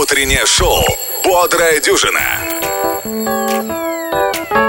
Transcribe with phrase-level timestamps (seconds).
[0.00, 0.80] Утреннее шоу
[1.24, 2.20] «Бодрая дюжина».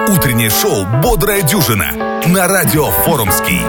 [0.08, 3.62] Утреннее шоу «Бодрая дюжина» на радио «Форумский».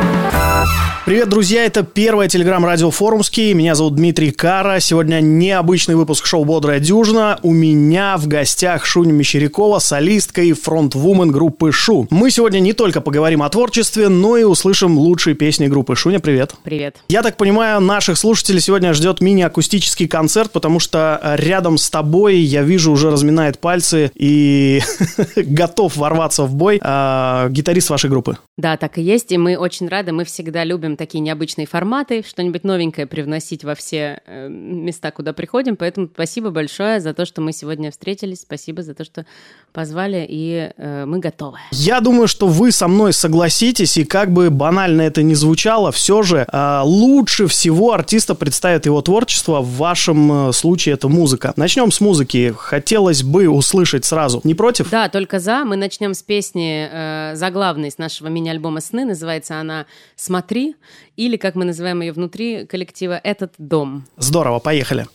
[1.10, 3.52] Привет, друзья, это первое телеграм-радио Форумский.
[3.52, 4.78] Меня зовут Дмитрий Кара.
[4.78, 7.40] Сегодня необычный выпуск шоу «Бодрая дюжина».
[7.43, 12.07] У меня в гостях Шуня Мещерякова, солистка и фронтвумен группы Шу.
[12.11, 16.20] Мы сегодня не только поговорим о творчестве, но и услышим лучшие песни группы Шуня.
[16.20, 16.54] Привет.
[16.62, 16.98] Привет.
[17.08, 22.63] Я так понимаю, наших слушателей сегодня ждет мини-акустический концерт, потому что рядом с тобой, я
[22.63, 24.80] вижу, уже разминает пальцы и
[25.35, 28.38] готов ворваться в бой а, гитарист вашей группы.
[28.57, 32.62] Да, так и есть, и мы очень рады, мы всегда любим такие необычные форматы, что-нибудь
[32.62, 37.55] новенькое привносить во все э, места, куда приходим, поэтому спасибо большое за то, что мы
[37.55, 39.25] сегодня встретились, спасибо за то, что
[39.72, 41.56] позвали, и э, мы готовы.
[41.70, 46.22] Я думаю, что вы со мной согласитесь, и как бы банально это ни звучало, все
[46.22, 51.55] же э, лучше всего артиста представит его творчество, в вашем случае это музыка.
[51.56, 54.91] Начнем с музыки, хотелось бы услышать сразу, не против?
[54.91, 59.86] Да, только за, мы начнем с песни э, заглавной с нашего мини-альбома «Сны», называется она
[60.14, 60.74] «Смотри»,
[61.17, 64.05] или, как мы называем ее внутри коллектива, «Этот дом».
[64.17, 65.06] Здорово, поехали.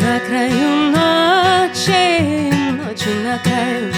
[0.00, 3.92] На краю ночи, ночи на краю,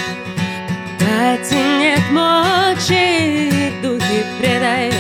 [0.99, 4.95] Дайте нет мочи, духи предают,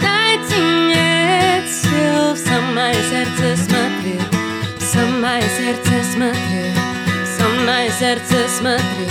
[0.00, 3.56] Дайте нет сил, в самое сердце
[4.92, 6.72] самое сердце смотри,
[7.38, 9.08] самое сердце смотри,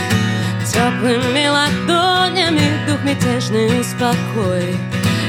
[0.72, 4.76] Теплыми ладонями дух мятежный успокой,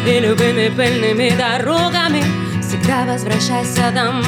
[0.06, 2.22] И любыми пыльными дорогами
[2.60, 4.24] всегда возвращайся домой.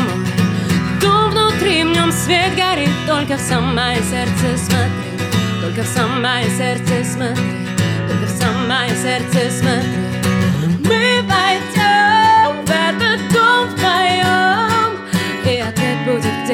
[1.00, 5.14] Дом внутри, в нем свет горит Только в самое сердце смотри.
[5.60, 7.68] Только в самое сердце смотри
[8.08, 10.03] Только в самое сердце смотри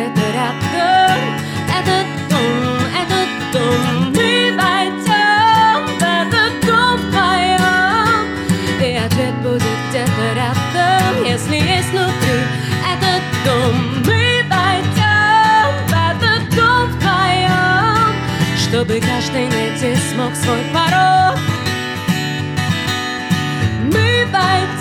[0.00, 1.20] где-то рядом.
[1.68, 8.26] Этот дом, этот дом Мы войдем в этот дом вдвоем
[8.80, 12.40] И ответ будет где-то рядом Если есть внутри.
[12.92, 18.14] Этот дом Мы войдем в этот дом вдвоем
[18.56, 21.38] Чтобы каждый найти смог свой порог.
[23.92, 24.79] Мы войдем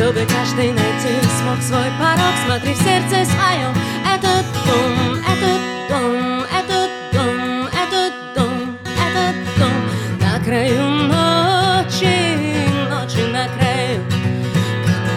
[0.00, 2.32] Чтобы каждый найти смог свой порог.
[2.46, 3.74] Смотри в сердце своем.
[4.02, 9.74] Этот дом, этот дом, этот дом, этот дом, этот дом.
[10.18, 14.02] На краю ночи, ночи на краю.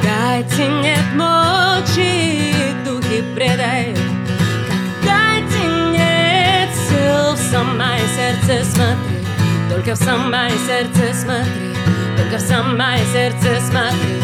[0.03, 3.97] Дайте нет мочи, духи предают.
[5.01, 9.25] Дайте нет сил, в самое сердце смотри
[9.69, 11.73] Только в самое сердце смотри
[12.17, 14.23] Только в самое сердце смотри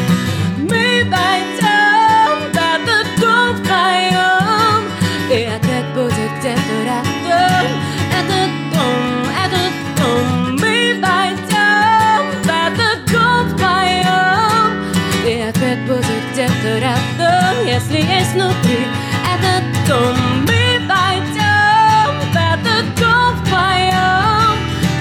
[17.81, 18.88] Если есть внутри
[19.24, 23.36] этот дом Мы войдем в этот дом.
[23.36, 24.57] Вдвоем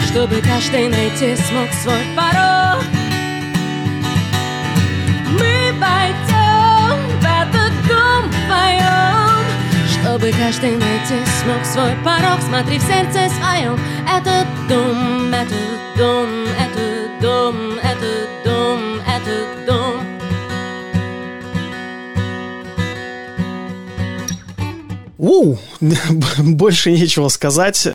[0.06, 2.97] Чтобы каждый найти смог свой порог
[10.28, 16.28] Чтобы каждый найти смог свой порог Смотри в сердце своем Этот дом, этот дом,
[16.58, 20.02] этот дом, этот дом, этот дом
[25.16, 25.56] У,
[26.38, 27.88] больше нечего сказать.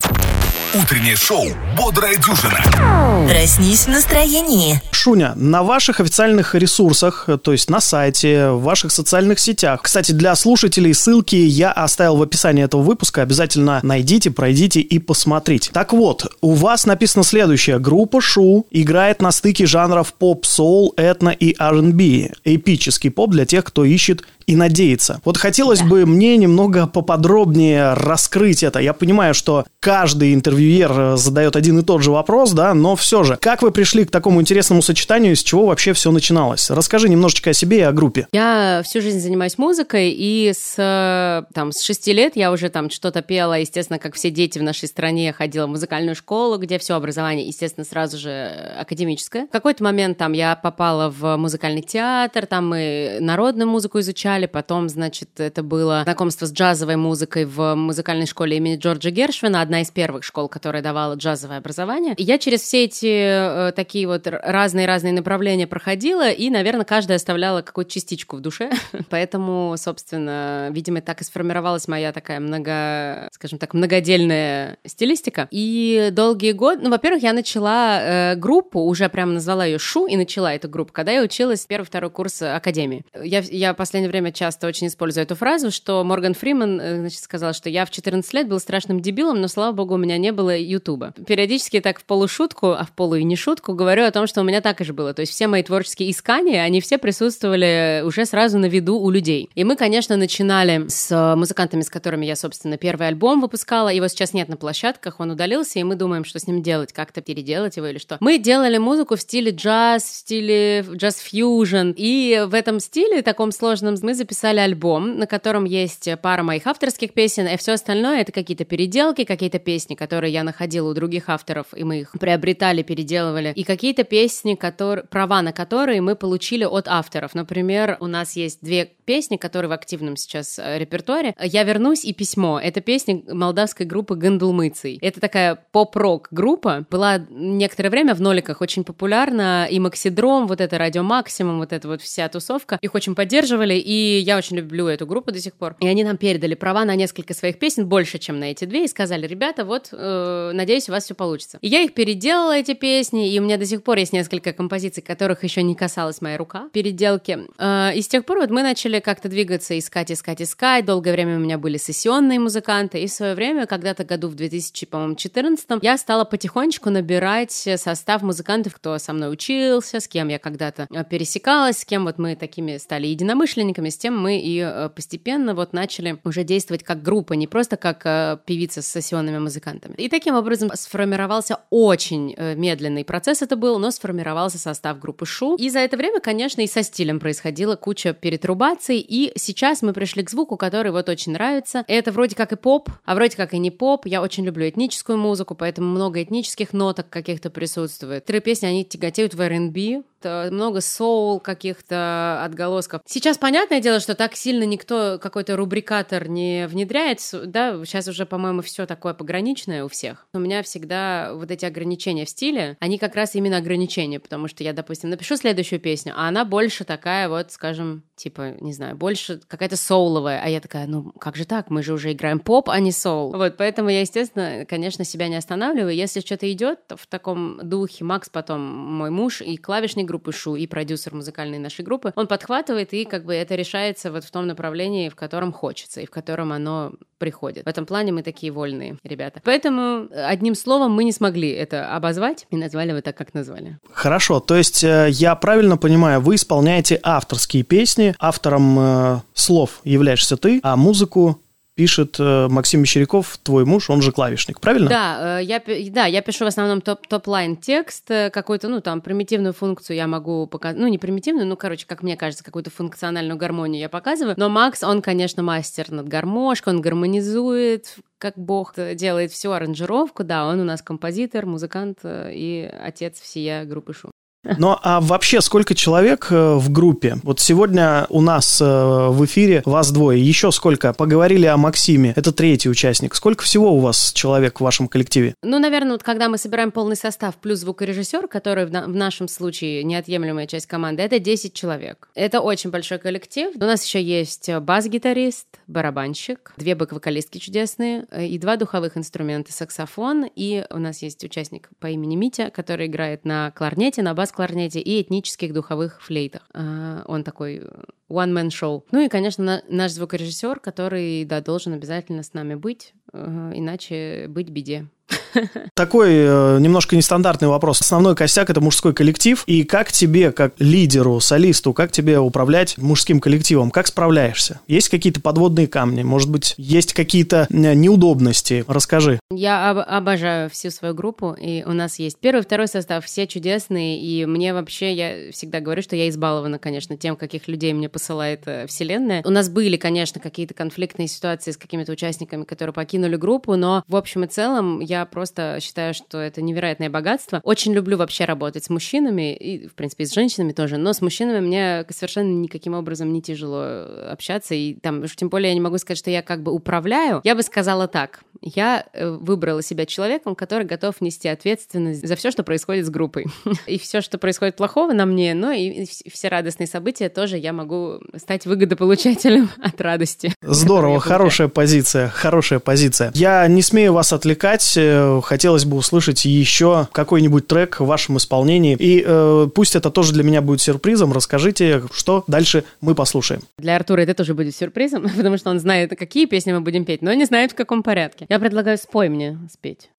[0.74, 1.46] Утреннее шоу
[1.78, 3.03] «Бодрая дюжина».
[3.28, 4.82] Проснись в настроении.
[4.92, 9.82] Шуня, на ваших официальных ресурсах, то есть на сайте, в ваших социальных сетях.
[9.84, 13.22] Кстати, для слушателей ссылки я оставил в описании этого выпуска.
[13.22, 15.72] Обязательно найдите, пройдите и посмотрите.
[15.74, 17.80] Так вот, у вас написано следующее.
[17.80, 22.32] Группа Шу играет на стыке жанров поп-соул, этно и R&B.
[22.44, 25.22] Эпический поп для тех, кто ищет и надеется.
[25.26, 28.80] Вот хотелось бы мне немного поподробнее раскрыть это.
[28.80, 33.38] Я понимаю, что каждый интервьюер задает один и тот же вопрос, да, но все же,
[33.38, 36.70] как вы пришли к такому интересному сочетанию, с чего вообще все начиналось?
[36.70, 38.28] Расскажи немножечко о себе и о группе.
[38.32, 43.22] Я всю жизнь занимаюсь музыкой, и с, там, с шести лет я уже там что-то
[43.22, 47.46] пела, естественно, как все дети в нашей стране, ходила в музыкальную школу, где все образование,
[47.48, 49.48] естественно, сразу же академическое.
[49.48, 54.90] В какой-то момент там я попала в музыкальный театр, там мы народную музыку изучали, потом,
[54.90, 59.92] значит, это было знакомство с джазовой музыкой в музыкальной школе имени Джорджа Гершвина, одна из
[59.92, 62.14] первых школ, которая давала джазовое образование.
[62.16, 67.62] И я через все эти э, такие вот разные-разные направления проходила, и, наверное, каждая оставляла
[67.62, 68.72] какую-то частичку в душе.
[69.10, 75.48] Поэтому, собственно, видимо, так и сформировалась моя такая много, скажем так, многодельная стилистика.
[75.52, 80.16] И долгие годы, ну, во-первых, я начала э, группу, уже прям назвала ее Шу, и
[80.16, 83.06] начала эту группу, когда я училась первый-второй курс академии.
[83.22, 87.20] Я, я в последнее время часто очень использую эту фразу, что Морган Фриман, э, значит,
[87.20, 90.32] сказал, что я в 14 лет был страшным дебилом, но, слава богу, у меня не
[90.32, 91.14] было Ютуба.
[91.26, 94.44] Периодически так в полушутку, а в полу и не шутку, говорю о том, что у
[94.44, 95.14] меня так же было.
[95.14, 99.50] То есть все мои творческие искания, они все присутствовали уже сразу на виду у людей.
[99.56, 103.90] И мы, конечно, начинали с музыкантами, с которыми я, собственно, первый альбом выпускала.
[103.90, 107.22] Его сейчас нет на площадках, он удалился, и мы думаем, что с ним делать, как-то
[107.22, 108.18] переделать его или что.
[108.20, 113.96] Мы делали музыку в стиле джаз, в стиле джаз-фьюжн, и в этом стиле, таком сложном,
[114.02, 118.66] мы записали альбом, на котором есть пара моих авторских песен, и все остальное это какие-то
[118.66, 123.64] переделки, какие-то песни, которые я находила у других авторов, и мы их приобретали, переделывали, и
[123.64, 127.36] какие-то песни, которые, права на которые мы получили от авторов.
[127.36, 131.36] Например, у нас есть две песни, которые в активном сейчас э, репертуаре.
[131.42, 132.60] «Я вернусь» и «Письмо».
[132.60, 134.98] Это песни молдавской группы Гандулмыцей.
[135.02, 136.86] Это такая поп-рок группа.
[136.90, 139.68] Была некоторое время в ноликах очень популярна.
[139.70, 142.78] И Максидром, вот это Радио Максимум, вот эта вот вся тусовка.
[142.82, 145.76] Их очень поддерживали, и я очень люблю эту группу до сих пор.
[145.80, 148.88] И они нам передали права на несколько своих песен, больше, чем на эти две, и
[148.88, 151.58] сказали, ребята, вот, э, надеюсь, у вас все получится.
[151.62, 155.04] И я их переделала, эти песни, и у меня до сих пор есть несколько композиций,
[155.04, 157.40] которых еще не касалась моя рука, переделки.
[157.58, 160.86] Э, и с тех пор вот мы начали как-то двигаться, искать, искать, искать.
[160.86, 165.68] Долгое время у меня были сессионные музыканты, и в свое время, когда-то году в 2014
[165.82, 171.04] я стала потихонечку набирать состав музыкантов, кто со мной учился, с кем я когда-то э,
[171.04, 175.74] пересекалась, с кем вот мы такими стали единомышленниками, с тем мы и э, постепенно вот
[175.74, 179.96] начали уже действовать как группа, не просто как э, певица с сессионными музыкантами.
[179.96, 185.56] И таким образом сформировался очень медленный процесс это был, но сформировался состав группы Шу.
[185.56, 190.24] И за это время, конечно, и со стилем происходила куча перетрубаций, и сейчас мы пришли
[190.24, 191.84] к звуку, который вот очень нравится.
[191.88, 194.06] Это вроде как и поп, а вроде как и не поп.
[194.06, 198.26] Я очень люблю этническую музыку, поэтому много этнических ноток каких-то присутствует.
[198.26, 203.02] Три песни, они тяготеют в R&B, много соул каких-то отголосков.
[203.06, 208.62] Сейчас понятное дело, что так сильно никто какой-то рубрикатор не внедряет, да, сейчас уже, по-моему,
[208.62, 210.28] все такое пограничное у всех.
[210.34, 214.64] У меня всегда вот эти ограничения в стиле, они как раз именно ограничения, потому что
[214.64, 219.42] я, допустим, напишу следующую песню, а она больше такая вот, скажем, типа, не знаю, больше
[219.48, 222.80] какая-то соуловая, а я такая, ну, как же так, мы же уже играем поп, а
[222.80, 223.32] не соул.
[223.32, 225.96] Вот, поэтому я, естественно, конечно, себя не останавливаю.
[225.96, 230.68] Если что-то идет в таком духе, Макс потом мой муж и клавишник группы Шу, и
[230.68, 235.10] продюсер музыкальной нашей группы, он подхватывает, и как бы это решается вот в том направлении,
[235.10, 237.66] в котором хочется, и в котором оно приходит.
[237.66, 239.42] В этом плане мы такие вольные ребята.
[239.44, 243.80] Поэтому одним словом мы не смогли это обозвать и назвали его так, как назвали.
[243.92, 250.38] Хорошо, то есть э, я правильно понимаю, вы исполняете авторские песни, автором э, слов являешься
[250.38, 251.40] ты, а музыку
[251.76, 254.90] пишет э, Максим Мещеряков, твой муж, он же клавишник, правильно?
[254.90, 259.02] Да, э, я, да, я пишу в основном топ, topline текст, э, какой-то, ну, там,
[259.02, 263.38] примитивную функцию я могу показать, ну, не примитивную, ну, короче, как мне кажется, какую-то функциональную
[263.38, 269.32] гармонию я показываю, но Макс, он, конечно, мастер над гармошкой, он гармонизует, как бог делает
[269.32, 274.13] всю аранжировку, да, он у нас композитор, музыкант и отец всея группы SHOO.
[274.44, 277.18] Ну а вообще сколько человек э, в группе?
[277.24, 280.22] Вот сегодня у нас э, в эфире вас двое.
[280.22, 280.94] Еще сколько?
[280.94, 282.14] Поговорили о Максиме.
[282.16, 283.16] Это третий участник.
[283.16, 285.36] Сколько всего у вас человек в вашем коллективе?
[285.44, 289.30] Ну, наверное, вот когда мы собираем полный состав плюс звукорежиссер, который в, на- в нашем
[289.30, 292.10] случае неотъемлемая часть команды, это 10 человек.
[292.14, 293.52] Это очень большой коллектив.
[293.56, 300.26] У нас еще есть бас-гитарист, барабанщик, две бэк-вокалистки чудесные э, и два духовых инструмента, саксофон.
[300.36, 304.80] И у нас есть участник по имени Митя, который играет на кларнете, на бас кларнете
[304.80, 306.42] и этнических духовых флейтах.
[306.54, 307.64] А, он такой
[308.10, 308.84] one-man show.
[308.92, 314.50] Ну и, конечно, наш звукорежиссер, который, да, должен обязательно с нами быть, э, иначе быть
[314.50, 314.88] беде.
[315.76, 317.82] Такой э, немножко нестандартный вопрос.
[317.82, 319.44] Основной костяк это мужской коллектив.
[319.48, 323.72] И как тебе, как лидеру, солисту, как тебе управлять мужским коллективом?
[323.72, 324.62] Как справляешься?
[324.68, 326.04] Есть какие-то подводные камни?
[326.04, 328.64] Может быть, есть какие-то э, неудобности?
[328.68, 329.20] Расскажи.
[329.32, 334.00] Я об- обожаю всю свою группу, и у нас есть первый, второй состав, все чудесные,
[334.02, 338.42] и мне вообще, я всегда говорю, что я избалована, конечно, тем, каких людей мне посылает
[338.46, 339.22] э, Вселенная.
[339.26, 343.96] У нас были, конечно, какие-то конфликтные ситуации с какими-то участниками, которые покинули группу, но в
[343.96, 347.42] общем и целом я просто считаю, что это невероятное богатство.
[347.44, 351.02] Очень люблю вообще работать с мужчинами, и, в принципе, и с женщинами тоже, но с
[351.02, 353.64] мужчинами мне совершенно никаким образом не тяжело
[354.10, 357.22] общаться, и там, уж тем более я не могу сказать, что я как бы управляю.
[357.24, 362.32] Я бы сказала так, я э, выбрала себя человеком, который готов нести ответственность за все,
[362.32, 363.26] что происходит с группой.
[363.68, 368.00] И все, что происходит плохого на мне, но и все радостные события тоже я могу
[368.18, 370.34] стать выгодополучателем от радости.
[370.42, 373.12] Здорово, хорошая позиция, хорошая позиция.
[373.16, 378.76] Я не смею вас отвлекать, э, хотелось бы услышать еще какой-нибудь трек в вашем исполнении,
[378.80, 383.42] и э, пусть это тоже для меня будет сюрпризом, расскажите, что дальше мы послушаем.
[383.58, 387.02] Для Артура это тоже будет сюрпризом, потому что он знает, какие песни мы будем петь,
[387.02, 388.26] но не знает, в каком порядке.
[388.30, 389.90] Я предлагаю «Спой мне» спеть.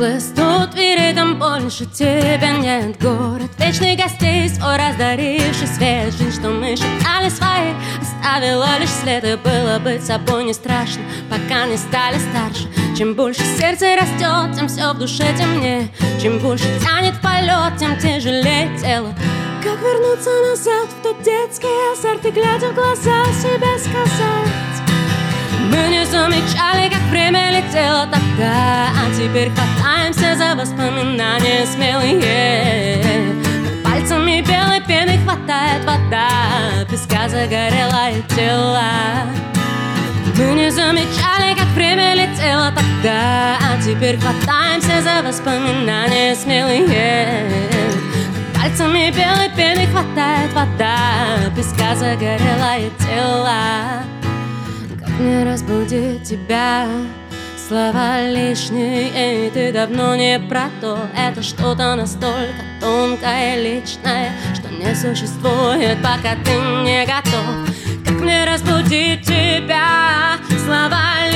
[0.00, 2.98] Прошлое сто дверей, там больше тебя нет.
[3.02, 9.36] Город вечных гостей, свой раздаривший свет Жизнь, что мы считали своей, оставила лишь след И
[9.36, 12.66] было быть собой не страшно, пока не стали старше.
[12.96, 15.90] Чем больше сердце растет, тем все в душе темнее.
[16.18, 19.14] Чем больше тянет полет, тем тяжелее тело.
[19.62, 24.69] Как вернуться назад в тот детский азарт И глядя в глаза себе сказать
[25.70, 33.30] мы не замечали, как время летело тогда А теперь хватаемся за воспоминания смелые
[33.84, 36.28] пальцами белой пены хватает вода
[36.90, 38.82] Песка загорелое тело
[40.36, 47.44] Мы не замечали, как время летело тогда А теперь хватаемся за воспоминания смелые
[48.54, 54.19] пальцами белой пены хватает вода Песка загорелое тело
[55.20, 56.88] не разбудит тебя.
[57.68, 60.98] Слова лишние, и ты давно не про то.
[61.16, 66.50] Это что-то настолько тонкое личное Что не существует, пока ты
[66.84, 67.70] не готов.
[68.04, 70.36] Как мне разбудить тебя?
[70.64, 71.29] Слова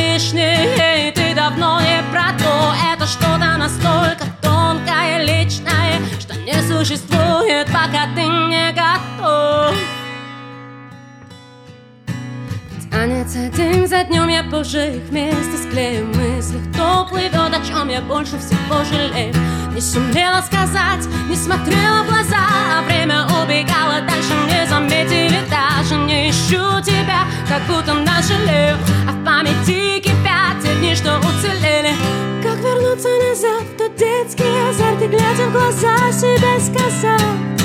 [13.33, 18.03] Тянется день за днем, я позже их вместе склею мысли Кто плывет, о чем я
[18.03, 19.35] больше всего жалею.
[19.73, 22.37] Не сумела сказать, не смотрела в глаза
[22.79, 28.75] А время убегало дальше, не заметили даже Не ищу тебя, как будто нашли
[29.09, 31.95] А в памяти кипят те дни, что уцелели.
[32.43, 37.64] Как вернуться назад в тот детский азарт И глядя в глаза себе сказать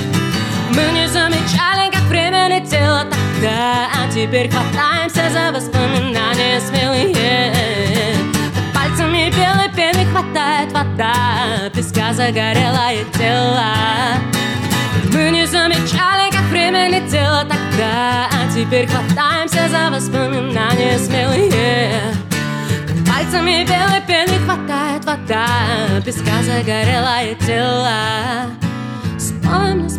[0.79, 7.53] Мы не замечали, как время летело тогда А теперь хватаемся за воспоминания смелые.
[8.73, 13.73] Пальцами белой пены хватает вода Песка загорелое тело.
[15.13, 21.91] Мы не замечали, как время летело тогда А теперь хватаемся за воспоминания смелые.
[23.05, 25.45] Пальцами белой пены хватает вода
[26.05, 28.49] Песка загорелое тело.
[29.17, 29.89] Спой мне,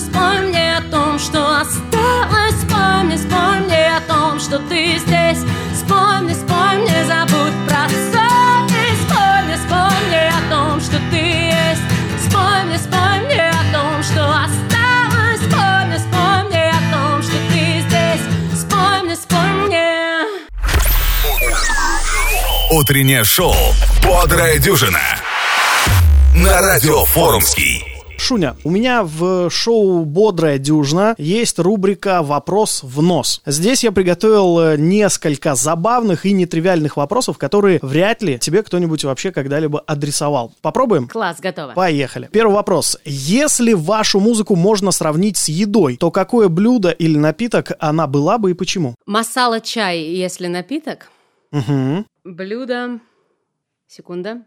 [0.00, 2.60] спой мне о том, что осталось.
[2.60, 5.38] Спой мне о том, что ты здесь.
[5.74, 6.34] Спой мне,
[7.06, 11.82] забудь про совесть спой мне о том, что ты есть.
[12.24, 15.40] Спой мне о том, что осталось.
[15.40, 18.60] Спой мне о том, что ты здесь.
[18.60, 19.16] Спой мне
[22.70, 23.56] Утреннее шоу
[24.04, 25.00] «Бодрая дюжина»
[26.34, 27.97] на радио «Форумский».
[28.18, 33.40] Шуня, у меня в шоу «Бодрая дюжина» есть рубрика «Вопрос в нос».
[33.46, 39.30] Здесь я приготовил э, несколько забавных и нетривиальных вопросов, которые вряд ли тебе кто-нибудь вообще
[39.30, 40.52] когда-либо адресовал.
[40.60, 41.06] Попробуем?
[41.08, 41.72] Класс, готово.
[41.72, 42.28] Поехали.
[42.32, 42.98] Первый вопрос.
[43.04, 48.50] Если вашу музыку можно сравнить с едой, то какое блюдо или напиток она была бы
[48.50, 48.96] и почему?
[49.06, 51.10] Масала чай, если напиток.
[51.52, 52.04] Угу.
[52.24, 52.98] Блюдо.
[53.86, 54.42] Секунда.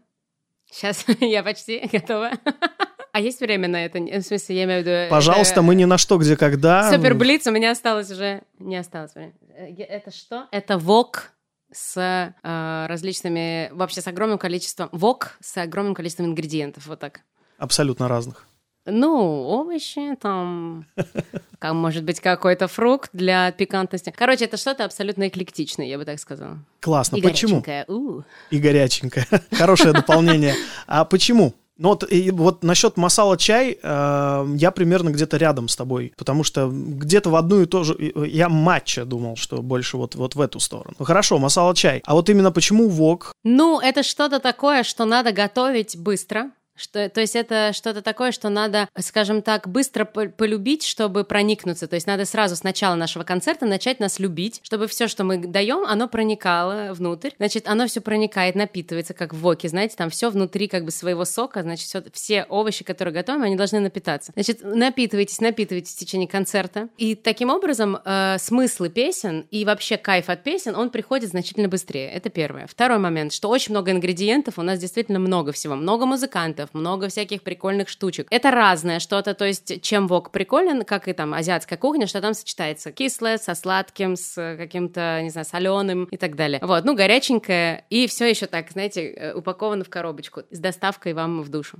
[0.70, 2.32] Сейчас я почти готова.
[3.12, 3.98] А есть время на это?
[3.98, 5.10] В смысле, я имею в виду...
[5.10, 5.62] Пожалуйста, это...
[5.62, 6.90] мы ни на что, где, когда.
[6.90, 8.42] Супер Блиц, у меня осталось уже...
[8.58, 9.34] Не осталось времени.
[9.82, 10.48] Это что?
[10.50, 11.30] Это вок
[11.70, 11.96] с
[12.42, 13.70] э, различными...
[13.72, 14.88] Вообще с огромным количеством...
[14.92, 17.20] Вок с огромным количеством ингредиентов, вот так.
[17.58, 18.46] Абсолютно разных.
[18.86, 20.86] Ну, овощи, там,
[21.58, 24.12] как, может быть, какой-то фрукт для пикантности.
[24.16, 26.58] Короче, это что-то абсолютно эклектичное, я бы так сказала.
[26.80, 27.16] Классно.
[27.16, 27.60] И почему?
[27.60, 27.84] горяченькое.
[27.88, 28.22] У.
[28.50, 29.26] И горяченькое.
[29.52, 30.54] Хорошее дополнение.
[30.86, 31.54] А почему?
[31.82, 36.44] Ну вот, и вот насчет масала чай э, я примерно где-то рядом с тобой, потому
[36.44, 37.96] что где-то в одну и ту же...
[38.24, 40.94] Я матча думал, что больше вот, вот в эту сторону.
[41.00, 42.00] Ну хорошо, масала чай.
[42.06, 43.32] А вот именно почему вок?
[43.42, 48.48] Ну, это что-то такое, что надо готовить быстро, что, то есть это что-то такое, что
[48.48, 51.86] надо, скажем так, быстро полюбить, чтобы проникнуться.
[51.86, 55.38] То есть надо сразу с начала нашего концерта начать нас любить, чтобы все, что мы
[55.38, 57.30] даем, оно проникало внутрь.
[57.38, 61.24] Значит, оно все проникает, напитывается, как в воке, знаете, там все внутри как бы своего
[61.24, 64.32] сока, значит, все, все овощи, которые готовим, они должны напитаться.
[64.34, 66.88] Значит, напитывайтесь, напитывайтесь в течение концерта.
[66.96, 72.10] И таким образом э, смыслы песен и вообще кайф от песен, он приходит значительно быстрее.
[72.10, 72.66] Это первое.
[72.66, 77.08] Второй момент, что очень много ингредиентов, у нас действительно много всего, много музыкантов, музыкантов, много
[77.08, 78.26] всяких прикольных штучек.
[78.30, 82.34] Это разное что-то, то есть чем вок приколен, как и там азиатская кухня, что там
[82.34, 86.60] сочетается кислое со сладким, с каким-то, не знаю, соленым и так далее.
[86.62, 91.42] Вот, ну, горяченькое, и все еще так, знаете, э, упаковано в коробочку с доставкой вам
[91.42, 91.78] в душу.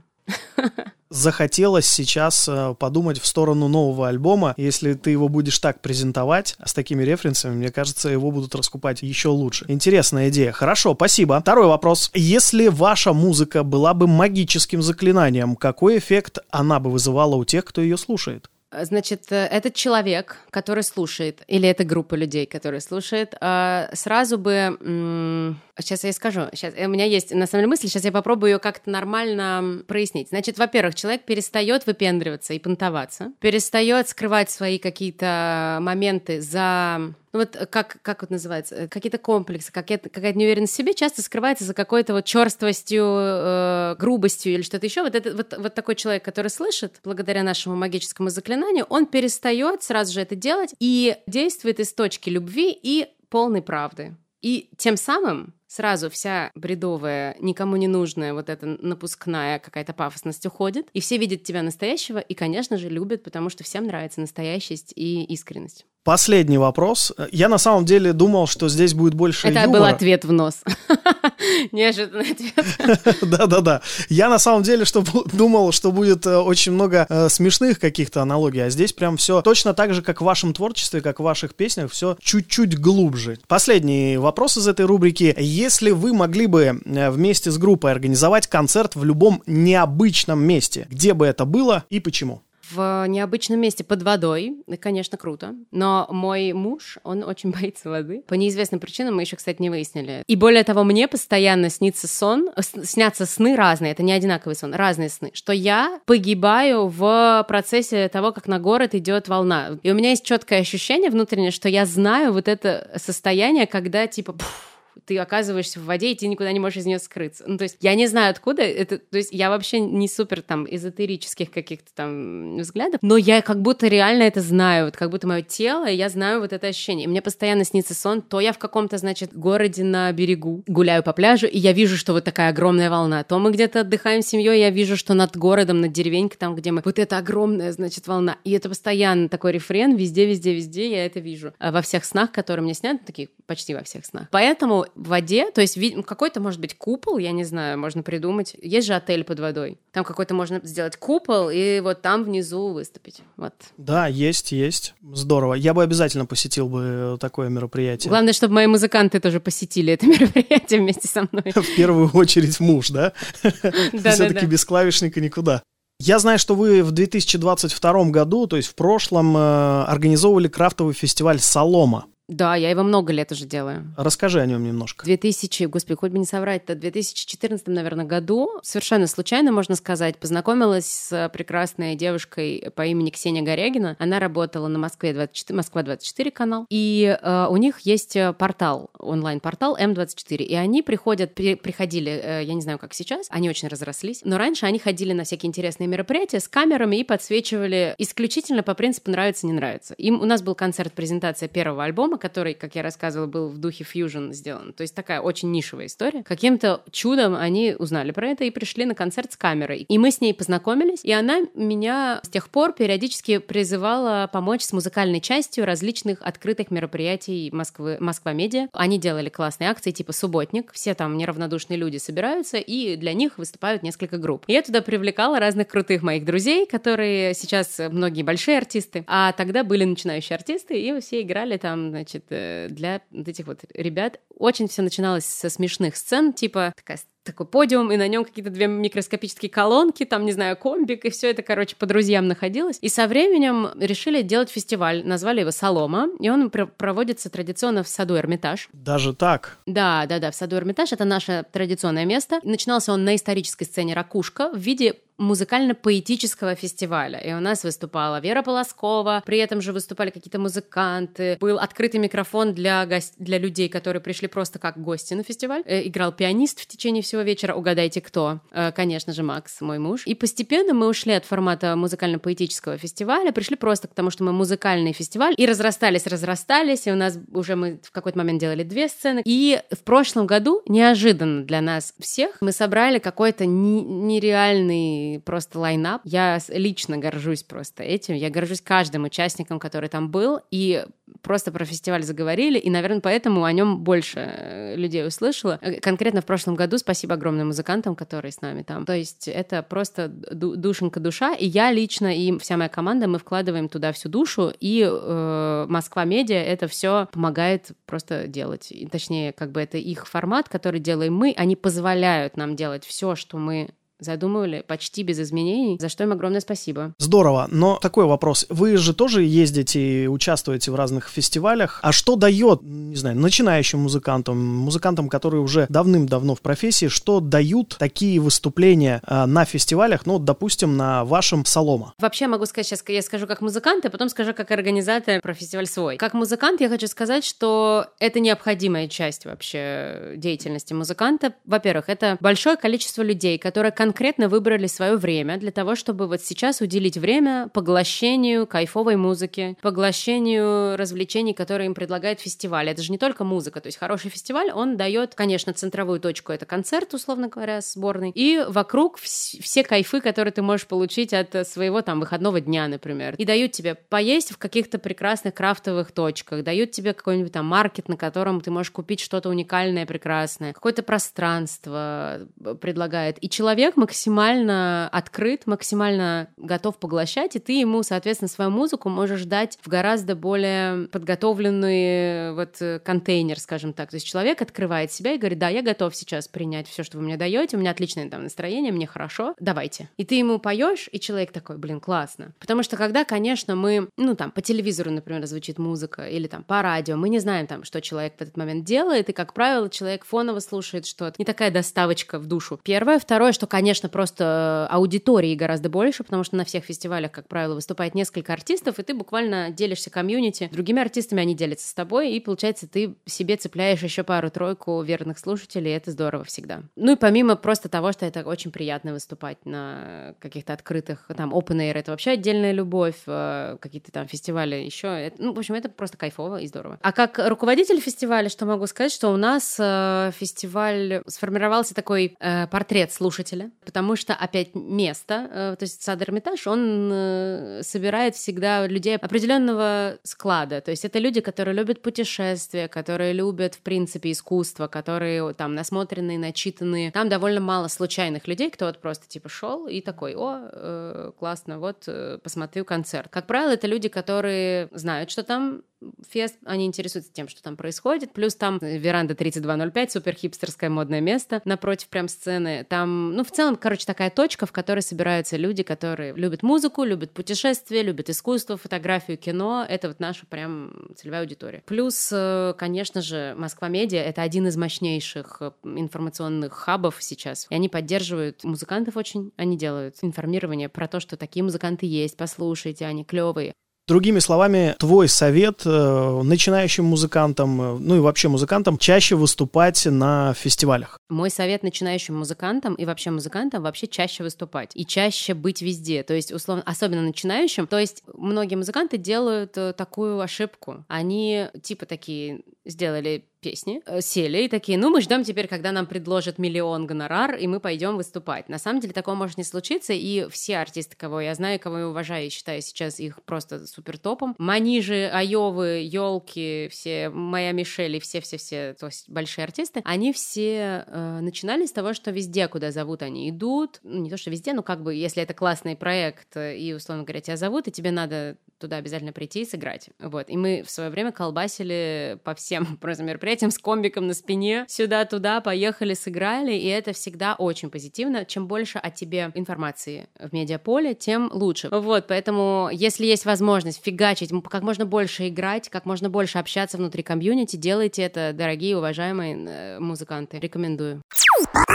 [1.13, 4.55] Захотелось сейчас э, подумать в сторону нового альбома.
[4.57, 9.29] Если ты его будешь так презентовать, с такими референсами, мне кажется, его будут раскупать еще
[9.29, 9.67] лучше.
[9.69, 10.53] Интересная идея.
[10.53, 11.39] Хорошо, спасибо.
[11.41, 12.11] Второй вопрос.
[12.15, 17.83] Если ваша музыка была бы магическим заклинанием, какой эффект она бы вызывала у тех, кто
[17.83, 18.49] ее слушает?
[18.83, 25.57] Значит, э, этот человек, который слушает, или эта группа людей, которые слушает, э, сразу бы...
[25.79, 26.43] Сейчас я скажу.
[26.53, 30.29] Сейчас, у меня есть, на самом деле, мысль, сейчас я попробую ее как-то нормально прояснить.
[30.29, 37.57] Значит, во-первых, человек перестает выпендриваться и понтоваться, перестает скрывать свои какие-то моменты за ну вот
[37.71, 42.13] как, как вот называется, какие-то комплексы, какая-то, какая-то неуверенность в себе часто скрывается за какой-то
[42.13, 45.03] вот черствостью, э, грубостью или что-то еще.
[45.03, 50.13] Вот, это, вот, вот такой человек, который слышит, благодаря нашему магическому заклинанию, он перестает сразу
[50.13, 54.15] же это делать и действует из точки любви и полной правды.
[54.43, 60.89] И тем самым сразу вся бредовая, никому не нужная вот эта напускная какая-то пафосность уходит,
[60.93, 65.25] и все видят тебя настоящего, и, конечно же, любят, потому что всем нравится настоящесть и
[65.25, 65.87] искренность.
[66.05, 67.13] Последний вопрос.
[67.31, 69.79] Я на самом деле думал, что здесь будет больше Это юмора.
[69.79, 70.57] был ответ в нос.
[71.73, 73.19] Неожиданный ответ.
[73.23, 73.83] Да-да-да.
[74.09, 78.65] Я на самом деле что думал, что будет э, очень много э, смешных каких-то аналогий,
[78.65, 81.93] а здесь прям все точно так же, как в вашем творчестве, как в ваших песнях,
[81.93, 83.39] все чуть-чуть глубже.
[83.47, 85.35] Последний вопрос из этой рубрики.
[85.39, 91.15] Если вы могли бы э, вместе с группой организовать концерт в любом необычном месте, где
[91.15, 92.43] бы это было и почему?
[92.73, 95.55] В необычном месте под водой, конечно, круто.
[95.71, 98.23] Но мой муж, он очень боится воды.
[98.27, 100.23] По неизвестным причинам мы еще, кстати, не выяснили.
[100.27, 105.09] И более того, мне постоянно снится сон, снятся сны разные, это не одинаковый сон, разные
[105.09, 109.79] сны, что я погибаю в процессе того, как на город идет волна.
[109.83, 114.33] И у меня есть четкое ощущение внутреннее, что я знаю вот это состояние, когда типа...
[114.33, 114.72] Пфф,
[115.05, 117.45] ты оказываешься в воде, и ты никуда не можешь из нее скрыться.
[117.47, 120.67] Ну, то есть я не знаю, откуда это, то есть я вообще не супер там
[120.69, 125.43] эзотерических каких-то там взглядов, но я как будто реально это знаю, вот как будто мое
[125.43, 127.05] тело, и я знаю вот это ощущение.
[127.05, 131.13] И мне постоянно снится сон, то я в каком-то, значит, городе на берегу гуляю по
[131.13, 134.61] пляжу, и я вижу, что вот такая огромная волна, то мы где-то отдыхаем с семьей,
[134.61, 138.37] я вижу, что над городом, над деревенькой, там, где мы, вот это огромная, значит, волна.
[138.45, 141.53] И это постоянно такой рефрен, везде, везде, везде я это вижу.
[141.59, 144.29] А во всех снах, которые мне снят, такие почти во всех снах.
[144.31, 148.57] Поэтому в воде, то есть какой-то, может быть, купол, я не знаю, можно придумать.
[148.63, 149.79] Есть же отель под водой.
[149.93, 153.21] Там какой-то можно сделать купол и вот там внизу выступить.
[153.37, 153.55] Вот.
[153.77, 154.95] Да, есть, есть.
[155.13, 155.55] Здорово.
[155.55, 158.11] Я бы обязательно посетил бы такое мероприятие.
[158.11, 161.45] Главное, чтобы мои музыканты тоже посетили это мероприятие вместе со мной.
[161.55, 163.13] В первую очередь муж, да?
[163.43, 165.63] Все-таки без клавишника никуда.
[166.05, 171.39] Я знаю, что вы в 2022 году, то есть в прошлом, э, организовывали крафтовый фестиваль
[171.39, 172.07] «Солома».
[172.29, 173.93] Да, я его много лет уже делаю.
[173.97, 175.03] Расскажи о нем немножко.
[175.03, 179.75] В 2000, господи, хоть бы не соврать, это в 2014, наверное, году, совершенно случайно, можно
[179.75, 183.97] сказать, познакомилась с прекрасной девушкой по имени Ксения Горягина.
[183.99, 189.77] Она работала на Москве 24, Москва 24 канал, и э, у них есть портал, онлайн-портал
[189.77, 194.23] М24, и они приходят, при, приходили, э, я не знаю, как сейчас, они очень разрослись,
[194.25, 199.11] но раньше они ходили на всякие интересные мероприятия с камерами и подсвечивали исключительно по принципу
[199.11, 199.95] нравится, не нравится.
[199.95, 204.31] Им у нас был концерт-презентация первого альбома, который, как я рассказывала, был в духе фьюжн
[204.31, 204.73] сделан.
[204.73, 206.23] То есть такая очень нишевая история.
[206.23, 209.85] Каким-то чудом они узнали про это и пришли на концерт с камерой.
[209.89, 214.73] И мы с ней познакомились, и она меня с тех пор периодически призывала помочь с
[214.73, 218.69] музыкальной частью различных открытых мероприятий Москвы, Москва Медиа.
[218.73, 220.73] Они делали классные акции типа «Субботник».
[220.73, 224.45] Все там неравнодушные люди собираются, и для них выступают несколько групп.
[224.47, 229.65] И я туда привлекала разных крутых моих друзей, которые сейчас многие большие артисты, а тогда
[229.65, 234.21] были начинающие артисты, и все играли там, значит, э, для вот этих вот ребят.
[234.37, 238.67] Очень все начиналось со смешных сцен, типа такая такой подиум, и на нем какие-то две
[238.67, 242.79] микроскопические колонки, там, не знаю, комбик, и все это, короче, по друзьям находилось.
[242.81, 247.89] И со временем решили делать фестиваль, назвали его «Солома», и он пр- проводится традиционно в
[247.89, 248.69] саду Эрмитаж.
[248.73, 249.59] Даже так?
[249.67, 252.41] Да, да, да, в саду Эрмитаж, это наше традиционное место.
[252.43, 257.19] Начинался он на исторической сцене «Ракушка» в виде музыкально-поэтического фестиваля.
[257.19, 261.37] И у нас выступала Вера Полоскова, при этом же выступали какие-то музыканты.
[261.41, 263.15] Был открытый микрофон для, гость...
[263.19, 265.63] для людей, которые пришли просто как гости на фестиваль.
[265.65, 267.55] Э, играл пианист в течение всего вечера.
[267.55, 268.41] Угадайте, кто?
[268.51, 270.03] Э, конечно же, Макс, мой муж.
[270.07, 274.93] И постепенно мы ушли от формата музыкально-поэтического фестиваля, пришли просто к тому, что мы музыкальный
[274.93, 279.23] фестиваль, и разрастались, разрастались, и у нас уже мы в какой-то момент делали две сцены.
[279.25, 286.03] И в прошлом году, неожиданно для нас всех, мы собрали какой-то нереальный просто лайнап.
[286.05, 288.15] Я лично горжусь просто этим.
[288.15, 290.41] Я горжусь каждым участником, который там был.
[290.51, 290.85] И
[291.21, 295.59] просто про фестиваль заговорили, и, наверное, поэтому о нем больше э, людей услышала.
[295.61, 298.87] Э, конкретно в прошлом году спасибо огромным музыкантам, которые с нами там.
[298.87, 303.69] То есть это просто душенька душа, и я лично, и вся моя команда, мы вкладываем
[303.69, 308.71] туда всю душу, и э, Москва Медиа это все помогает просто делать.
[308.71, 313.15] И, точнее, как бы это их формат, который делаем мы, они позволяют нам делать все,
[313.15, 313.71] что мы
[314.05, 316.95] задумывали почти без изменений, за что им огромное спасибо.
[316.99, 318.47] Здорово, но такой вопрос.
[318.49, 321.81] Вы же тоже ездите и участвуете в разных фестивалях.
[321.83, 327.77] А что дает, не знаю, начинающим музыкантам, музыкантам, которые уже давным-давно в профессии, что дают
[327.79, 331.95] такие выступления э, на фестивалях, ну, допустим, на вашем Солома?
[331.99, 335.67] Вообще могу сказать, сейчас я скажу как музыкант, а потом скажу как организатор про фестиваль
[335.67, 335.97] свой.
[335.97, 341.35] Как музыкант я хочу сказать, что это необходимая часть вообще деятельности музыканта.
[341.45, 346.23] Во-первых, это большое количество людей, которые кон конкретно выбрали свое время для того, чтобы вот
[346.23, 352.71] сейчас уделить время поглощению кайфовой музыки, поглощению развлечений, которые им предлагает фестиваль.
[352.71, 356.47] Это же не только музыка, то есть хороший фестиваль, он дает, конечно, центровую точку, это
[356.47, 361.83] концерт, условно говоря, сборный, и вокруг вс- все кайфы, которые ты можешь получить от своего
[361.83, 363.15] там выходного дня, например.
[363.19, 367.99] И дают тебе поесть в каких-то прекрасных крафтовых точках, дают тебе какой-нибудь там маркет, на
[367.99, 373.23] котором ты можешь купить что-то уникальное, прекрасное, какое-то пространство э, предлагает.
[373.23, 379.59] И человек максимально открыт, максимально готов поглощать, и ты ему, соответственно, свою музыку можешь дать
[379.61, 383.91] в гораздо более подготовленный вот контейнер, скажем так.
[383.91, 387.03] То есть человек открывает себя и говорит, да, я готов сейчас принять все, что вы
[387.03, 389.89] мне даете, у меня отличное там настроение, мне хорошо, давайте.
[389.97, 392.35] И ты ему поешь, и человек такой, блин, классно.
[392.39, 396.63] Потому что когда, конечно, мы, ну там, по телевизору, например, звучит музыка, или там по
[396.63, 400.05] радио, мы не знаем там, что человек в этот момент делает, и, как правило, человек
[400.05, 401.17] фоново слушает что-то.
[401.19, 402.61] Не такая доставочка в душу.
[402.63, 403.01] Первое.
[403.01, 407.55] Второе, что, конечно, конечно, просто аудитории гораздо больше, потому что на всех фестивалях, как правило,
[407.55, 410.51] выступает несколько артистов, и ты буквально делишься комьюнити.
[410.53, 415.71] Другими артистами они делятся с тобой, и, получается, ты себе цепляешь еще пару-тройку верных слушателей,
[415.71, 416.61] и это здорово всегда.
[416.77, 421.57] Ну и помимо просто того, что это очень приятно выступать на каких-то открытых, там, open
[421.57, 425.97] air, это вообще отдельная любовь, э, какие-то там фестивали еще, ну, в общем, это просто
[425.97, 426.79] кайфово и здорово.
[426.83, 432.47] А как руководитель фестиваля, что могу сказать, что у нас э, фестиваль сформировался такой э,
[432.49, 438.67] портрет слушателя, потому что опять место, э, то есть сад Эрмитаж, он э, собирает всегда
[438.67, 444.67] людей определенного склада, то есть это люди, которые любят путешествия, которые любят, в принципе, искусство,
[444.67, 446.91] которые там насмотренные, начитанные.
[446.91, 451.59] Там довольно мало случайных людей, кто вот просто типа шел и такой, о, э, классно,
[451.59, 451.89] вот
[452.23, 453.09] посмотрю концерт.
[453.11, 455.63] Как правило, это люди, которые знают, что там
[456.09, 458.13] фест, они интересуются тем, что там происходит.
[458.13, 462.65] Плюс там веранда 3205, супер хипстерское модное место напротив прям сцены.
[462.69, 467.13] Там, ну, в целом, короче, такая точка, в которой собираются люди, которые любят музыку, любят
[467.13, 469.65] путешествия, любят искусство, фотографию, кино.
[469.69, 471.63] Это вот наша прям целевая аудитория.
[471.67, 477.47] Плюс, э, конечно же, Москва Медиа— это один из мощнейших э, информационных хабов сейчас.
[477.51, 482.87] И они поддерживают музыкантов очень, они делают информирование про то, что такие музыканты есть, послушайте,
[482.87, 483.55] они клевые.
[483.89, 490.35] Другими словами, твой совет э, начинающим музыкантам, э, ну и вообще музыкантам, чаще выступать на
[490.35, 490.99] фестивалях.
[491.11, 496.05] Мой совет начинающим музыкантам и вообще музыкантам вообще чаще выступать и чаще быть везде.
[496.05, 497.67] То есть, условно, особенно начинающим.
[497.67, 500.85] То есть, многие музыканты делают э, такую ошибку.
[500.87, 505.87] Они типа такие сделали песни, э, сели и такие, ну, мы ждем теперь, когда нам
[505.87, 508.49] предложат миллион гонорар, и мы пойдем выступать.
[508.49, 511.89] На самом деле такого может не случиться, и все артисты, кого я знаю, кого я
[511.89, 514.35] уважаю, и считаю сейчас их просто супер топом.
[514.39, 521.19] Манижи, Айовы, Елки, все, моя Мишель и все-все-все, то есть большие артисты, они все э,
[521.21, 523.81] начинали с того, что везде, куда зовут, они идут.
[523.83, 527.03] Ну, не то, что везде, но как бы, если это классный проект, э, и, условно
[527.03, 529.91] говоря, тебя зовут, и тебе надо туда обязательно прийти и сыграть.
[529.99, 530.31] Вот.
[530.31, 534.65] И мы в свое время колбасили по всем просто мероприятиям с комбиком на спине.
[534.69, 538.25] Сюда-туда поехали, сыграли, и это всегда очень позитивно.
[538.25, 541.69] Чем больше о тебе информации в медиаполе, тем лучше.
[541.71, 547.03] Вот, поэтому, если есть возможность фигачить, как можно больше играть, как можно больше общаться внутри
[547.03, 550.39] комьюнити, делайте это, дорогие, уважаемые э, музыканты.
[550.39, 551.03] Рекомендую.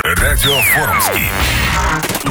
[0.04, 0.58] Радио.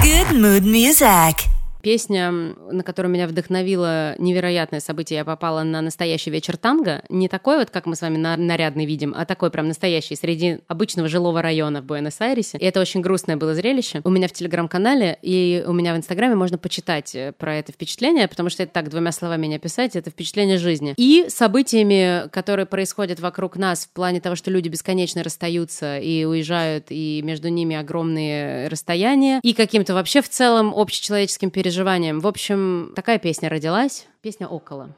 [0.02, 1.55] Good mood music
[1.86, 5.18] песня, на которую меня вдохновило невероятное событие.
[5.18, 7.04] Я попала на настоящий вечер танго.
[7.08, 11.06] Не такой вот, как мы с вами нарядный видим, а такой прям настоящий, среди обычного
[11.06, 12.58] жилого района в Буэнос-Айресе.
[12.58, 14.00] И это очень грустное было зрелище.
[14.02, 18.26] У меня в Телеграм-канале и у меня в Инстаграме можно почитать э, про это впечатление,
[18.26, 20.92] потому что это так, двумя словами не описать, это впечатление жизни.
[20.96, 26.86] И событиями, которые происходят вокруг нас в плане того, что люди бесконечно расстаются и уезжают,
[26.88, 32.20] и между ними огромные расстояния, и каким-то вообще в целом общечеловеческим переживанием переживаниям.
[32.20, 34.90] В общем, такая песня родилась, песня «Около».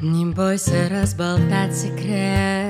[0.00, 2.67] Не бойся разболтать секрет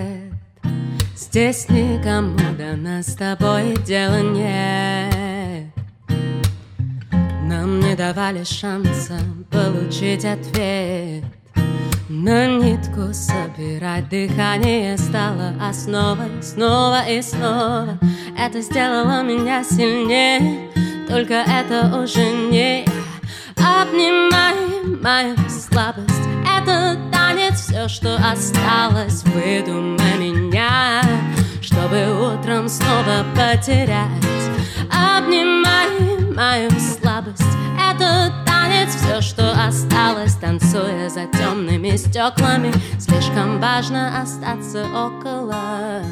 [1.31, 5.67] Здесь никому до нас с тобой дела нет.
[7.43, 9.19] Нам не давали шанса
[9.51, 11.25] получить ответ.
[12.09, 17.99] На нитку собирать дыхание стало основой Снова и снова.
[18.39, 20.71] Это сделало меня сильнее
[21.11, 22.87] Только это уже не.
[23.59, 24.55] Я Обнимай
[25.03, 26.28] мою слабость
[27.69, 31.03] все, что осталось Выдумай меня
[31.61, 34.09] чтобы утром снова потерять.
[34.91, 35.89] Обнимай
[36.35, 37.43] мою слабость,
[37.79, 42.73] это танец, все, что осталось, танцуя за темными стеклами.
[42.99, 46.03] Слишком важно остаться около.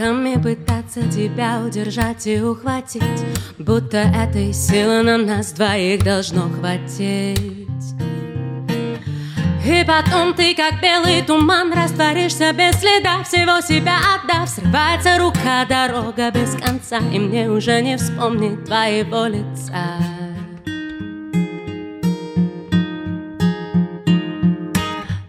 [0.00, 3.02] Руками пытаться тебя удержать и ухватить
[3.58, 7.38] Будто этой силы на нас двоих должно хватить.
[9.66, 16.30] И потом ты, как белый туман, растворишься без следа Всего себя отдав, срывается рука, дорога
[16.30, 19.98] без конца И мне уже не вспомнить твоего лица.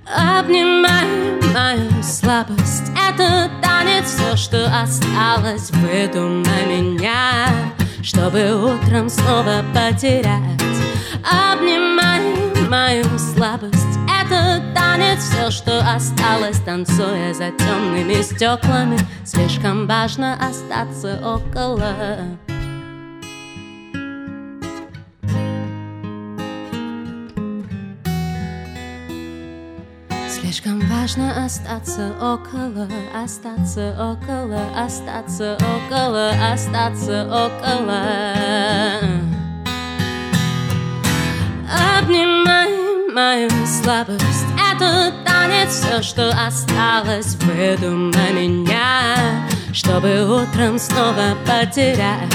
[0.05, 1.05] Обнимай
[1.53, 7.47] мою слабость Это танец, все, что осталось Выдумай меня,
[8.03, 10.61] чтобы утром снова потерять.
[11.23, 12.21] Обнимай
[12.69, 13.75] мою слабость.
[14.21, 21.95] Это танец, все, что осталось Танцуя за темными стеклами Слишком важно остаться около
[30.51, 32.85] Слишком важно остаться около,
[33.15, 38.03] остаться около, остаться около, остаться около.
[41.97, 42.67] Обнимай
[43.13, 44.45] мою слабость.
[44.73, 47.35] Это танец, все, что осталось.
[47.35, 52.27] Выдумай меня Чтобы утром снова потерять.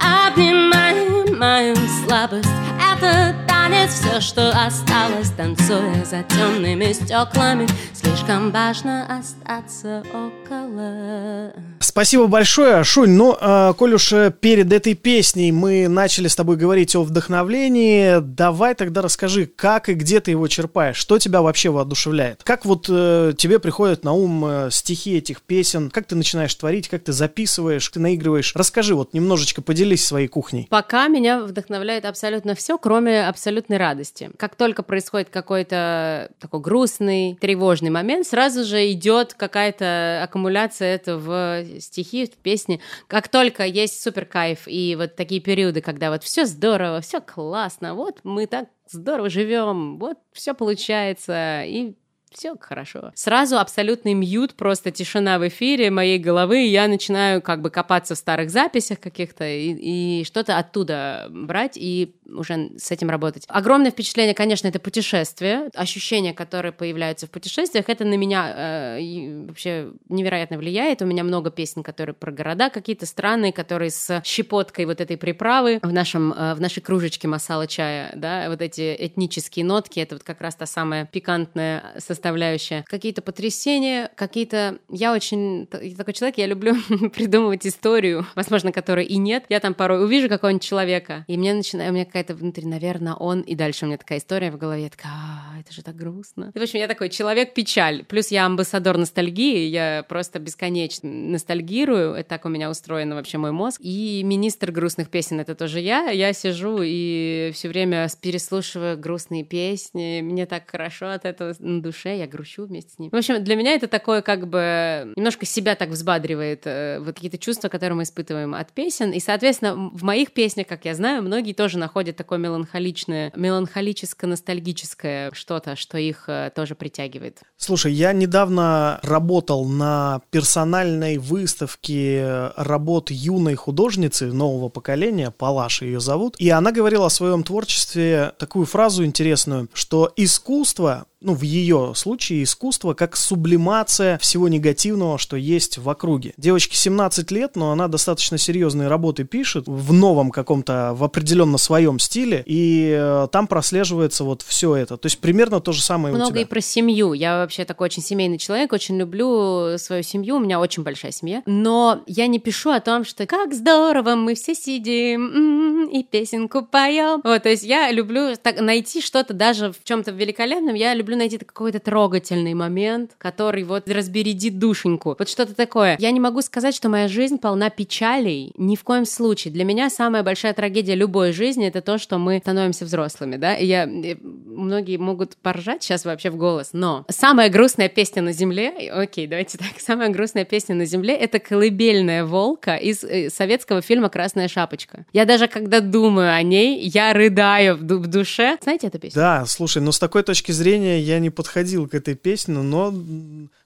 [0.00, 0.94] Обнимай
[1.36, 2.48] мою слабость.
[2.80, 3.51] Это танец,
[3.88, 13.10] все, что осталось Танцуя за темными стеклами Слишком важно остаться около Спасибо большое, Шунь.
[13.10, 18.20] Ну, э, коль уж э, перед этой песней мы начали с тобой говорить о вдохновлении,
[18.20, 22.42] давай тогда расскажи, как и где ты его черпаешь, что тебя вообще воодушевляет?
[22.44, 26.88] Как вот э, тебе приходят на ум э, стихи этих песен, как ты начинаешь творить,
[26.88, 28.54] как ты записываешь, ты наигрываешь?
[28.54, 30.68] Расскажи, вот немножечко поделись своей кухней.
[30.70, 34.30] Пока меня вдохновляет абсолютно все, кроме абсолютной радости.
[34.38, 41.71] Как только происходит какой-то такой грустный, тревожный момент, сразу же идет какая-то аккумуляция этого в
[41.80, 42.80] стихи, песни.
[43.06, 47.94] Как только есть супер кайф и вот такие периоды, когда вот все здорово, все классно,
[47.94, 51.94] вот мы так здорово живем, вот все получается, и
[52.34, 53.12] все хорошо.
[53.14, 58.14] Сразу абсолютный мьют, просто тишина в эфире моей головы, и я начинаю как бы копаться
[58.14, 63.44] в старых записях каких-то и, и что-то оттуда брать и уже с этим работать.
[63.48, 65.68] Огромное впечатление, конечно, это путешествие.
[65.74, 71.02] Ощущения, которые появляются в путешествиях, это на меня э, вообще невероятно влияет.
[71.02, 75.78] У меня много песен, которые про города какие-то странные, которые с щепоткой вот этой приправы
[75.82, 80.24] в, нашем, э, в нашей кружечке масала чая, да, вот эти этнические нотки, это вот
[80.24, 82.84] как раз та самая пикантная составляющая.
[82.88, 84.78] Какие-то потрясения, какие-то...
[84.88, 86.76] Я очень такой человек, я люблю
[87.14, 89.44] придумывать историю, возможно, которой и нет.
[89.48, 93.14] Я там порой увижу какого-нибудь человека, и мне начинает, у меня какая какая-то внутри, наверное,
[93.14, 93.40] он.
[93.40, 96.52] И дальше у меня такая история в голове, я такая, а, это же так грустно.
[96.54, 98.04] И, в общем, я такой человек-печаль.
[98.04, 102.14] Плюс я амбассадор ностальгии, я просто бесконечно ностальгирую.
[102.14, 103.80] Это так у меня устроен вообще мой мозг.
[103.82, 106.10] И министр грустных песен— это тоже я.
[106.10, 110.20] Я сижу и все время переслушиваю грустные песни.
[110.22, 113.10] Мне так хорошо от этого на душе, я грущу вместе с ним.
[113.10, 116.62] В общем, для меня это такое как бы немножко себя так взбадривает.
[116.66, 119.10] Э, вот какие-то чувства, которые мы испытываем от песен.
[119.10, 125.76] И, соответственно, в моих песнях, как я знаю, многие тоже находят такое меланхоличное, меланхолическо-ностальгическое что-то,
[125.76, 127.40] что их э, тоже притягивает.
[127.56, 136.36] Слушай, я недавно работал на персональной выставке работ юной художницы нового поколения, Палаша ее зовут,
[136.38, 142.42] и она говорила о своем творчестве такую фразу интересную, что искусство ну, в ее случае
[142.42, 146.34] искусство как сублимация всего негативного, что есть в округе.
[146.36, 151.98] Девочке 17 лет, но она достаточно серьезные работы пишет в новом каком-то, в определенно своем
[151.98, 154.96] стиле, и э, там прослеживается вот все это.
[154.96, 156.42] То есть примерно то же самое Много у тебя.
[156.42, 157.12] и про семью.
[157.12, 161.42] Я вообще такой очень семейный человек, очень люблю свою семью, у меня очень большая семья,
[161.46, 166.62] но я не пишу о том, что как здорово, мы все сидим м-м, и песенку
[166.62, 167.20] поем.
[167.24, 171.18] Вот, то есть я люблю так, найти что-то даже в чем-то великолепном, я люблю люблю
[171.18, 175.16] найти какой-то трогательный момент, который вот разбередит душеньку.
[175.18, 175.96] Вот что-то такое.
[175.98, 178.52] Я не могу сказать, что моя жизнь полна печалей.
[178.56, 179.52] Ни в коем случае.
[179.52, 183.54] Для меня самая большая трагедия любой жизни— это то, что мы становимся взрослыми, да?
[183.54, 183.86] И я...
[183.86, 188.90] Многие могут поржать сейчас вообще в голос, но самая грустная песня на земле...
[188.92, 189.78] Окей, давайте так.
[189.78, 195.04] Самая грустная песня на земле— это «Колыбельная волка» из э, советского фильма «Красная шапочка».
[195.12, 198.58] Я даже когда думаю о ней, я рыдаю в, в душе.
[198.62, 199.20] Знаете эту песню?
[199.20, 202.94] Да, слушай, ну с такой точки зрения я не подходил к этой песне, но,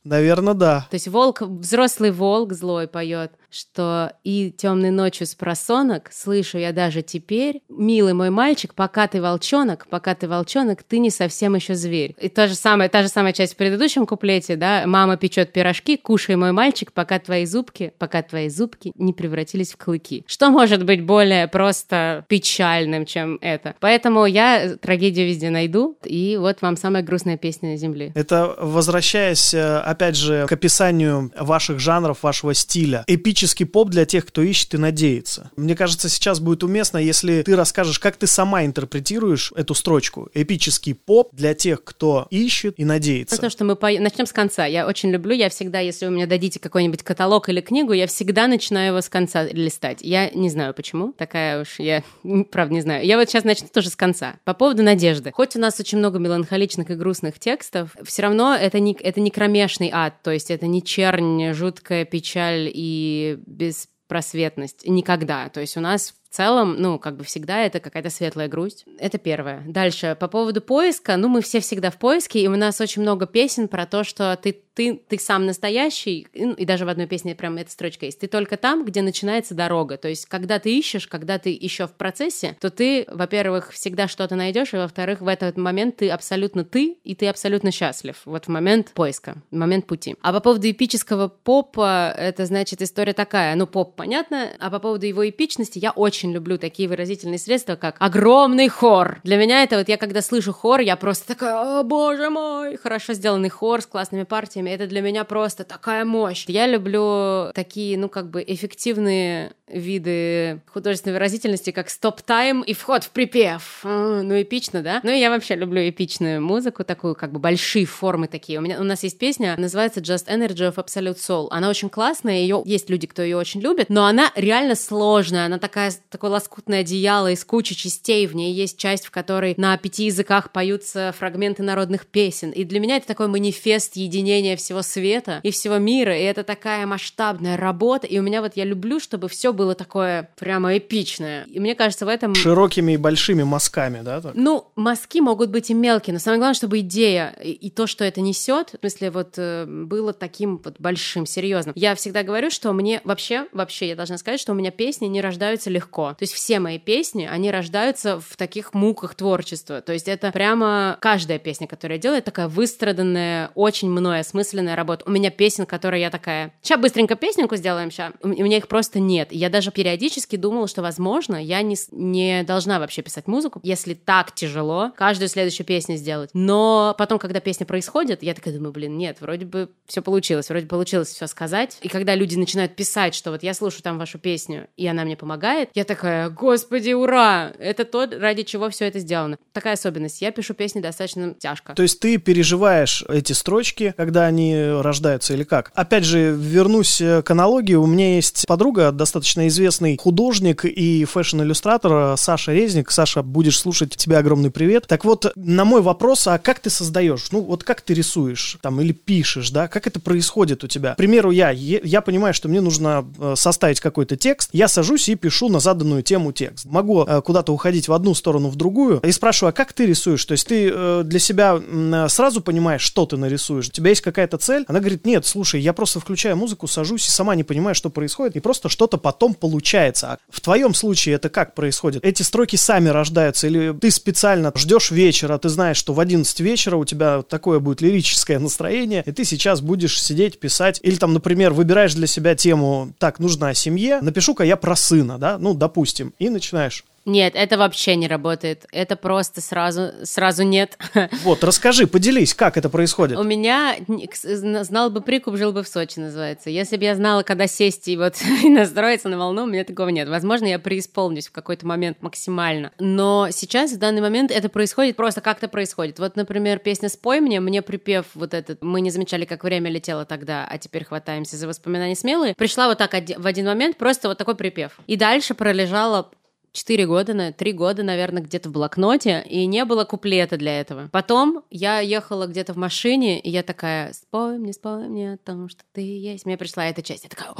[0.06, 0.86] наверное, да.
[0.90, 6.72] То есть волк, взрослый волк злой поет что и темной ночью с просонок слышу я
[6.72, 11.74] даже теперь, милый мой мальчик, пока ты волчонок, пока ты волчонок, ты не совсем еще
[11.74, 12.14] зверь.
[12.20, 15.96] И та же самая, та же самая часть в предыдущем куплете, да, мама печет пирожки,
[15.96, 20.24] кушай мой мальчик, пока твои зубки, пока твои зубки не превратились в клыки.
[20.26, 23.74] Что может быть более просто печальным, чем это?
[23.80, 28.12] Поэтому я трагедию везде найду, и вот вам самая грустная песня на земле.
[28.14, 33.04] Это возвращаясь, э, опять же, к описанию ваших жанров, вашего стиля.
[33.06, 35.50] Эпический поп для тех, кто ищет и надеется.
[35.56, 40.28] Мне кажется, сейчас будет уместно, если ты расскажешь, как ты сама интерпретируешь эту строчку.
[40.34, 43.40] Эпический поп для тех, кто ищет и надеется.
[43.40, 43.90] То, что мы по...
[43.90, 44.66] начнем с конца.
[44.66, 48.46] Я очень люблю, я всегда, если вы мне дадите какой-нибудь каталог или книгу, я всегда
[48.46, 49.98] начинаю его с конца листать.
[50.02, 52.02] Я не знаю почему, такая уж я,
[52.50, 53.06] правда, не знаю.
[53.06, 54.36] Я вот сейчас начну тоже с конца.
[54.44, 55.32] По поводу надежды.
[55.32, 59.30] Хоть у нас очень много меланхоличных и грустных текстов, все равно это не, это не
[59.30, 64.86] кромешный ад, то есть это не чернь, жуткая печаль и беспросветность.
[64.86, 65.48] Никогда.
[65.48, 68.84] То есть у нас в целом, ну, как бы всегда это какая-то светлая грусть.
[68.98, 69.62] Это первое.
[69.66, 73.26] Дальше, по поводу поиска, ну, мы все всегда в поиске, и у нас очень много
[73.26, 77.06] песен про то, что ты ты, ты сам настоящий, и, ну, и даже в одной
[77.06, 79.96] песне прям эта строчка есть, ты только там, где начинается дорога.
[79.96, 84.36] То есть, когда ты ищешь, когда ты еще в процессе, то ты, во-первых, всегда что-то
[84.36, 88.20] найдешь, и во-вторых, в этот момент ты абсолютно ты, и ты абсолютно счастлив.
[88.26, 90.14] Вот в момент поиска, в момент пути.
[90.20, 95.06] А по поводу эпического попа, это значит история такая, ну, поп, понятно, а по поводу
[95.06, 99.20] его эпичности, я очень люблю такие выразительные средства, как огромный хор.
[99.24, 103.14] Для меня это вот, я когда слышу хор, я просто такая, о, боже мой, хорошо
[103.14, 104.70] сделанный хор с классными партиями, песнями.
[104.70, 106.44] Это для меня просто такая мощь.
[106.48, 113.10] Я люблю такие, ну, как бы эффективные виды художественной выразительности, как стоп-тайм и вход в
[113.10, 113.80] припев.
[113.82, 115.00] А, ну, эпично, да?
[115.02, 118.58] Ну, я вообще люблю эпичную музыку, такую, как бы большие формы такие.
[118.58, 121.48] У, меня, у нас есть песня, называется Just Energy of Absolute Soul.
[121.50, 125.46] Она очень классная, ее есть люди, кто ее очень любит, но она реально сложная.
[125.46, 128.26] Она такая, такое лоскутное одеяло из кучи частей.
[128.26, 132.50] В ней есть часть, в которой на пяти языках поются фрагменты народных песен.
[132.50, 136.16] И для меня это такой манифест единения всего света и всего мира.
[136.16, 138.06] И это такая масштабная работа.
[138.06, 141.44] И у меня вот я люблю, чтобы все было такое прямо эпичное.
[141.44, 142.34] И мне кажется, в этом...
[142.34, 144.20] Широкими и большими мазками, да?
[144.20, 144.34] Так?
[144.34, 148.04] Ну, мазки могут быть и мелкие, но самое главное, чтобы идея и, и то, что
[148.04, 151.74] это несет, в смысле, вот э, было таким вот большим, серьезным.
[151.76, 155.20] Я всегда говорю, что мне вообще, вообще, я должна сказать, что у меня песни не
[155.20, 156.10] рождаются легко.
[156.10, 159.80] То есть все мои песни, они рождаются в таких муках творчества.
[159.80, 165.04] То есть это прямо каждая песня, которую я делаю, такая выстраданная, очень мной осмысленная работа.
[165.06, 168.12] У меня песен, которые я такая, сейчас быстренько песенку сделаем, сейчас.
[168.22, 169.28] У меня их просто нет.
[169.32, 174.34] Я даже периодически думала, что, возможно, я не, не должна вообще писать музыку, если так
[174.34, 176.30] тяжело каждую следующую песню сделать.
[176.32, 180.66] Но потом, когда песня происходит, я такая думаю, блин, нет, вроде бы все получилось, вроде
[180.66, 181.78] получилось все сказать.
[181.80, 185.16] И когда люди начинают писать, что вот я слушаю там вашу песню, и она мне
[185.16, 187.52] помогает, я такая, господи, ура!
[187.58, 189.38] Это то, ради чего все это сделано.
[189.52, 190.22] Такая особенность.
[190.22, 191.74] Я пишу песни достаточно тяжко.
[191.74, 194.35] То есть ты переживаешь эти строчки, когда они
[194.82, 195.72] рождаются или как?
[195.74, 197.74] Опять же, вернусь к аналогии.
[197.74, 202.90] У меня есть подруга достаточно известный художник и fashion-иллюстратор Саша Резник.
[202.90, 204.86] Саша, будешь слушать, тебе огромный привет.
[204.86, 207.28] Так вот, на мой вопрос, а как ты создаешь?
[207.30, 209.68] Ну, вот как ты рисуешь там или пишешь, да?
[209.68, 210.94] Как это происходит у тебя?
[210.94, 214.50] К примеру, я, я понимаю, что мне нужно э, составить какой-то текст.
[214.52, 216.64] Я сажусь и пишу на заданную тему текст.
[216.64, 219.00] Могу э, куда-то уходить в одну сторону, в другую.
[219.00, 220.24] И спрашиваю, а как ты рисуешь?
[220.24, 221.60] То есть ты э, для себя
[222.08, 223.68] сразу понимаешь, что ты нарисуешь?
[223.68, 224.64] У тебя есть какая-то цель?
[224.68, 228.36] Она говорит, нет, слушай, я просто включаю музыку, сажусь и сама не понимаю, что происходит.
[228.36, 230.12] И просто что-то потом получается.
[230.12, 232.04] А в твоем случае это как происходит?
[232.04, 236.76] Эти строки сами рождаются или ты специально ждешь вечера, ты знаешь, что в 11 вечера
[236.76, 240.80] у тебя такое будет лирическое настроение, и ты сейчас будешь сидеть, писать.
[240.82, 245.18] Или там, например, выбираешь для себя тему, так, нужно о семье, напишу-ка я про сына,
[245.18, 246.84] да, ну, допустим, и начинаешь.
[247.06, 248.66] Нет, это вообще не работает.
[248.72, 250.76] Это просто сразу, сразу нет.
[251.22, 253.18] Вот, расскажи, поделись, как это происходит.
[253.18, 253.76] У меня
[254.24, 256.50] знал бы прикуп, жил бы в Сочи, называется.
[256.50, 259.88] Если бы я знала, когда сесть и вот и настроиться на волну, у меня такого
[259.88, 260.08] нет.
[260.08, 262.72] Возможно, я преисполнюсь в какой-то момент максимально.
[262.78, 265.98] Но сейчас, в данный момент, это происходит просто как-то происходит.
[265.98, 270.04] Вот, например, песня «Спой мне», мне припев вот этот, мы не замечали, как время летело
[270.04, 274.18] тогда, а теперь хватаемся за воспоминания смелые, пришла вот так в один момент, просто вот
[274.18, 274.72] такой припев.
[274.86, 276.10] И дальше пролежала
[276.56, 280.88] 4 года, на 3 года, наверное, где-то в блокноте, и не было куплета для этого.
[280.90, 285.48] Потом я ехала где-то в машине, и я такая, спой мне, спой мне о том,
[285.50, 286.24] что ты есть.
[286.24, 287.34] Мне пришла эта часть, я такая,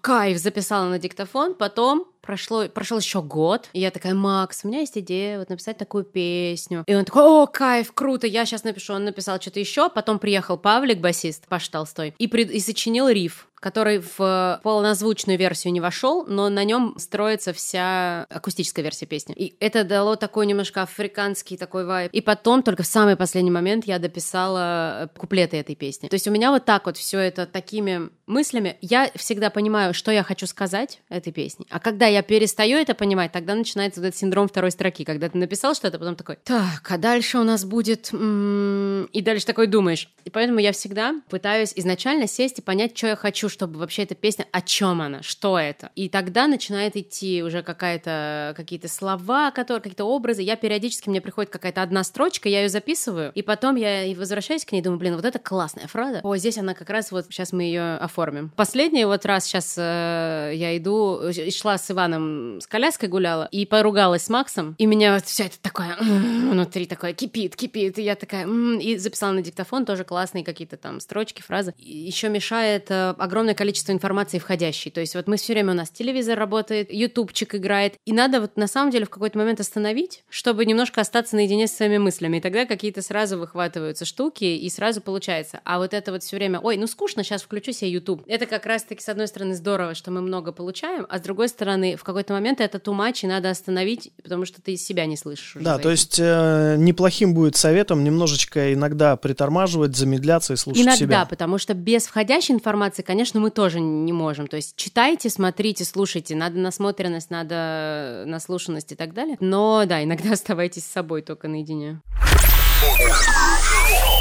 [0.00, 4.80] кайф, записала на диктофон, потом прошло, прошел еще год, и я такая, Макс, у меня
[4.80, 6.84] есть идея вот написать такую песню.
[6.86, 8.94] И он такой, о, кайф, круто, я сейчас напишу.
[8.94, 12.50] Он написал что-то еще, потом приехал Павлик, басист, Паш Толстой, и, пред...
[12.50, 18.82] и сочинил риф который в полнозвучную версию не вошел, но на нем строится вся акустическая
[18.82, 19.34] версия песни.
[19.34, 22.12] И это дало такой немножко африканский такой вайб.
[22.12, 26.08] И потом, только в самый последний момент, я дописала куплеты этой песни.
[26.08, 28.76] То есть у меня вот так вот все это такими мыслями.
[28.80, 31.66] Я всегда понимаю, что я хочу сказать этой песне.
[31.70, 35.38] А когда я перестаю это понимать, тогда начинается вот этот синдром второй строки, когда ты
[35.38, 38.10] написал что-то, потом такой, так, а дальше у нас будет...
[38.12, 40.10] М-м-м", и дальше такой думаешь.
[40.24, 44.14] И поэтому я всегда пытаюсь изначально сесть и понять, что я хочу, чтобы вообще эта
[44.14, 45.90] песня, о чем она, что это.
[45.94, 50.42] И тогда начинает идти уже какая-то, какие-то слова, которые, какие-то образы.
[50.42, 54.72] Я периодически, мне приходит какая-то одна строчка, я ее записываю, и потом я возвращаюсь к
[54.72, 56.20] ней, думаю, блин, вот это классная фраза.
[56.22, 58.50] О, здесь она как раз вот, сейчас мы ее оформим.
[58.54, 64.24] Последний вот раз сейчас э, я иду, шла с Иваном с коляской гуляла и поругалась
[64.24, 68.46] с Максом, и меня вот все это такое внутри такое кипит, кипит, и я такая
[68.78, 71.74] и записала на диктофон тоже классные какие-то там строчки, фразы.
[71.78, 74.90] Еще мешает э, огромное количество информации входящей.
[74.90, 78.56] То есть вот мы все время у нас телевизор работает, ютубчик играет, и надо вот
[78.56, 82.40] на самом деле в какой-то момент остановить, чтобы немножко остаться наедине с своими мыслями, и
[82.40, 85.60] тогда какие-то сразу выхватываются штуки, и сразу получается.
[85.64, 88.03] А вот это вот все время, ой, ну скучно, сейчас включу себе YouTube.
[88.26, 91.96] Это как раз-таки, с одной стороны, здорово, что мы много получаем, а с другой стороны,
[91.96, 95.56] в какой-то момент это тумач, и надо остановить, потому что ты себя не слышишь.
[95.60, 101.16] Да, то есть э, неплохим будет советом немножечко иногда притормаживать, замедляться и слушать иногда, себя.
[101.16, 104.46] Иногда, потому что без входящей информации, конечно, мы тоже не можем.
[104.46, 109.36] То есть читайте, смотрите, слушайте, надо насмотренность, надо наслушанность и так далее.
[109.40, 112.00] Но да, иногда оставайтесь с собой только наедине.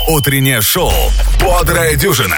[0.09, 0.91] Утреннее шоу
[1.41, 2.37] «Бодрая дюжина».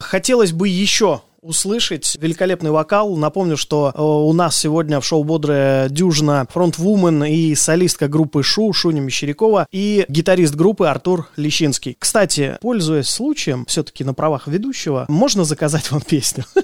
[0.00, 3.16] Хотелось бы еще услышать великолепный вокал.
[3.16, 8.72] Напомню, что э, у нас сегодня в шоу «Бодрая дюжина» фронтвумен и солистка группы «Шу»
[8.72, 11.96] Шуня Мещерякова и гитарист группы Артур Лещинский.
[11.98, 16.44] Кстати, пользуясь случаем, все-таки на правах ведущего, можно заказать вам песню?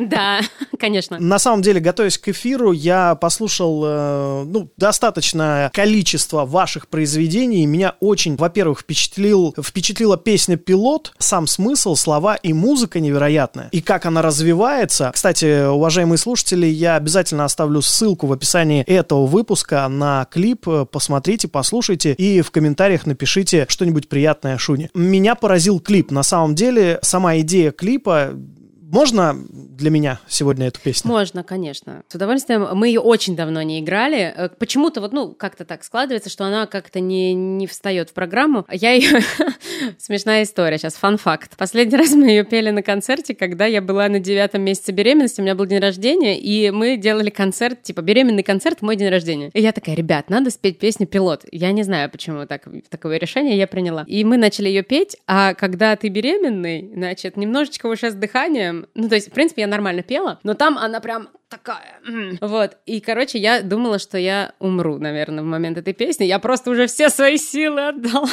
[0.00, 0.40] Да,
[0.78, 1.18] конечно.
[1.18, 7.66] На самом деле, готовясь к эфиру, я послушал э, ну, достаточное количество ваших произведений.
[7.66, 13.78] Меня очень, во-первых, впечатлил, впечатлила песня «Пилот», сам смысл, слова и музыка невероятная классная.
[13.78, 15.10] И как она развивается.
[15.12, 20.66] Кстати, уважаемые слушатели, я обязательно оставлю ссылку в описании этого выпуска на клип.
[20.90, 24.90] Посмотрите, послушайте и в комментариях напишите что-нибудь приятное Шуне.
[24.94, 26.10] Меня поразил клип.
[26.10, 28.32] На самом деле, сама идея клипа
[28.94, 31.10] можно для меня сегодня эту песню?
[31.10, 32.04] Можно, конечно.
[32.08, 32.68] С удовольствием.
[32.74, 34.32] Мы ее очень давно не играли.
[34.36, 38.64] Э, почему-то вот, ну, как-то так складывается, что она как-то не, не встает в программу.
[38.70, 39.18] Я ее...
[39.98, 41.56] Смешная история сейчас, фан-факт.
[41.56, 45.42] Последний раз мы ее пели на концерте, когда я была на девятом месяце беременности, у
[45.42, 49.50] меня был день рождения, и мы делали концерт, типа, беременный концерт мой день рождения.
[49.54, 51.44] И я такая, ребят, надо спеть песню «Пилот».
[51.50, 54.04] Я не знаю, почему так, такое решение я приняла.
[54.06, 59.08] И мы начали ее петь, а когда ты беременный, значит, немножечко уже с дыханием, ну,
[59.08, 62.00] то есть, в принципе, я нормально пела, но там она прям такая.
[62.40, 62.78] Вот.
[62.86, 66.24] И, короче, я думала, что я умру, наверное, в момент этой песни.
[66.24, 68.28] Я просто уже все свои силы отдала.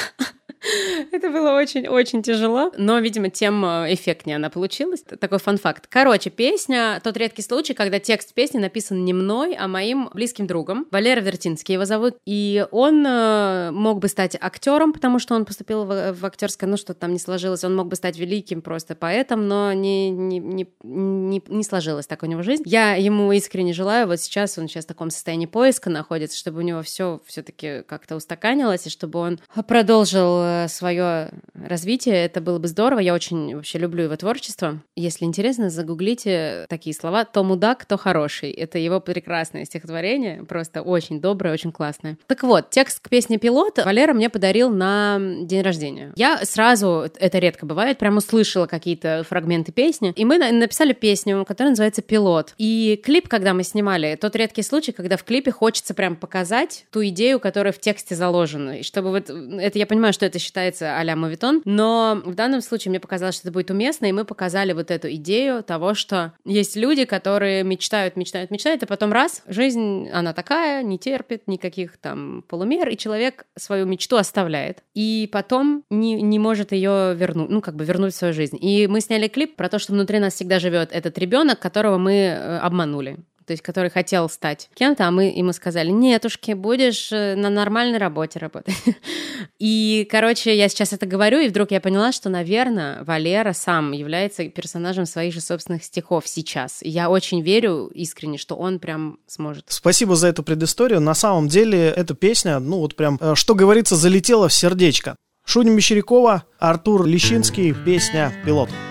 [1.12, 5.02] Это было очень-очень тяжело, но, видимо, тем э, эффектнее она получилась.
[5.20, 5.88] Такой фан-факт.
[5.90, 10.88] Короче, песня— тот редкий случай, когда текст песни написан не мной, а моим близким другом.
[10.92, 12.16] Валера Вертинский его зовут.
[12.26, 16.94] И он э, мог бы стать актером, потому что он поступил в, актерское, ну что
[16.94, 17.64] там не сложилось.
[17.64, 22.22] Он мог бы стать великим просто поэтом, но не, не, не, не, не сложилась так
[22.24, 22.64] у него жизнь.
[22.66, 26.62] Я ему искренне желаю, вот сейчас он сейчас в таком состоянии поиска находится, чтобы у
[26.62, 33.00] него все все-таки как-то устаканилось, и чтобы он продолжил свое развитие, это было бы здорово.
[33.00, 34.82] Я очень вообще люблю его творчество.
[34.96, 38.52] Если интересно, загуглите такие слова «То мудак, то хороший».
[38.52, 42.18] Это его прекрасное стихотворение, просто очень доброе, очень классное.
[42.28, 46.14] Так вот, текст к песне «Пилот» Валера мне подарил на день рождения.
[46.16, 51.72] Я сразу, это редко бывает, прям услышала какие-то фрагменты песни, и мы написали песню, которая
[51.72, 52.54] называется «Пилот».
[52.58, 57.04] И клип, когда мы снимали, тот редкий случай, когда в клипе хочется прям показать ту
[57.08, 58.80] идею, которая в тексте заложена.
[58.80, 62.90] И чтобы вот, это я понимаю, что это считается а-ля мовитон, но в данном случае
[62.90, 66.76] мне показалось, что это будет уместно, и мы показали вот эту идею того, что есть
[66.76, 72.44] люди, которые мечтают, мечтают, мечтают, а потом раз, жизнь, она такая, не терпит никаких там
[72.48, 77.76] полумер, и человек свою мечту оставляет, и потом не, не может ее вернуть, ну, как
[77.76, 78.58] бы вернуть в свою жизнь.
[78.60, 82.14] И мы сняли клип про то, что внутри нас всегда живет этот ребенок, которого мы
[82.14, 83.20] э, обманули
[83.52, 87.98] то есть который хотел стать кем-то, а мы ему сказали, нетушки, будешь э, на нормальной
[87.98, 88.74] работе работать.
[89.60, 94.48] И, короче, я сейчас это говорю, и вдруг я поняла, что, наверное, Валера сам является
[94.48, 96.82] персонажем своих же собственных стихов сейчас.
[96.82, 99.66] И я очень верю искренне, что он прям сможет.
[99.68, 101.02] Спасибо за эту предысторию.
[101.02, 105.18] На самом деле, эта песня, ну вот прям, э, что говорится, залетела в сердечко.
[105.46, 108.70] Шуня Мещерякова, Артур Лещинский, песня «Пилот».
[108.70, 108.91] Что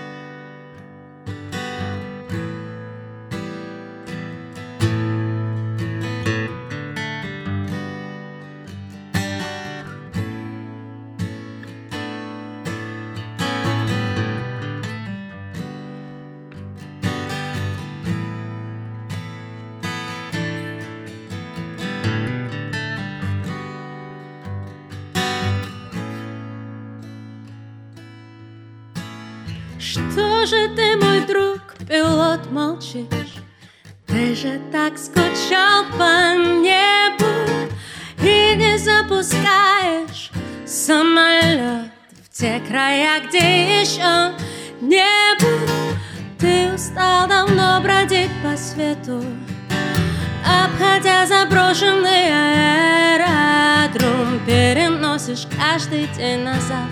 [30.51, 33.35] же ты, мой друг, пилот, молчишь?
[34.05, 37.25] Ты же так скучал по небу
[38.21, 40.29] И не запускаешь
[40.65, 41.89] самолет
[42.21, 44.33] В те края, где еще
[44.81, 45.47] небу
[46.37, 49.23] Ты устал давно бродить по свету
[50.43, 52.27] Обходя заброшенный
[53.15, 54.41] аэродром.
[54.45, 56.91] Переносишь каждый день на завтра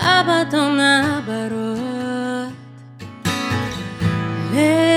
[0.00, 1.87] А потом наоборот
[4.58, 4.87] будем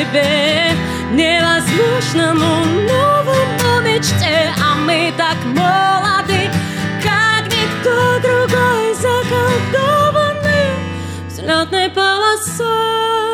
[0.00, 0.72] себе
[1.12, 6.50] Невозможному новому мечте А мы так молоды,
[7.02, 10.62] как никто другой Заколдованы
[11.28, 13.29] взлетной полосой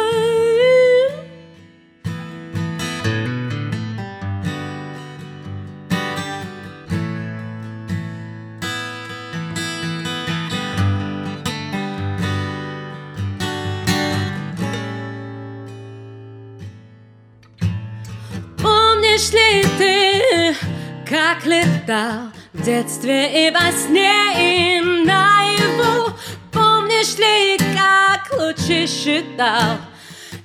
[21.26, 26.12] как летал в детстве и во сне, и наяву?
[26.52, 29.78] Помнишь ли, как лучи считал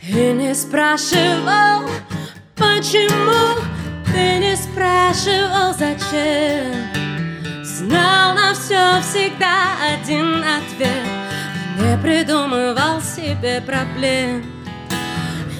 [0.01, 1.87] и не спрашивал,
[2.55, 3.61] почему?
[4.11, 6.73] Ты не спрашивал, зачем?
[7.63, 11.07] Знал на все всегда один ответ
[11.79, 14.43] Не придумывал себе проблем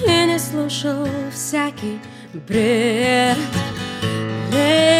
[0.04, 2.00] И не слушал всякий
[2.32, 3.38] бред
[4.52, 4.92] Let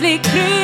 [0.00, 0.57] Лети Утреннее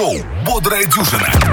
[0.00, 1.49] шоу «Бодрая дюжина».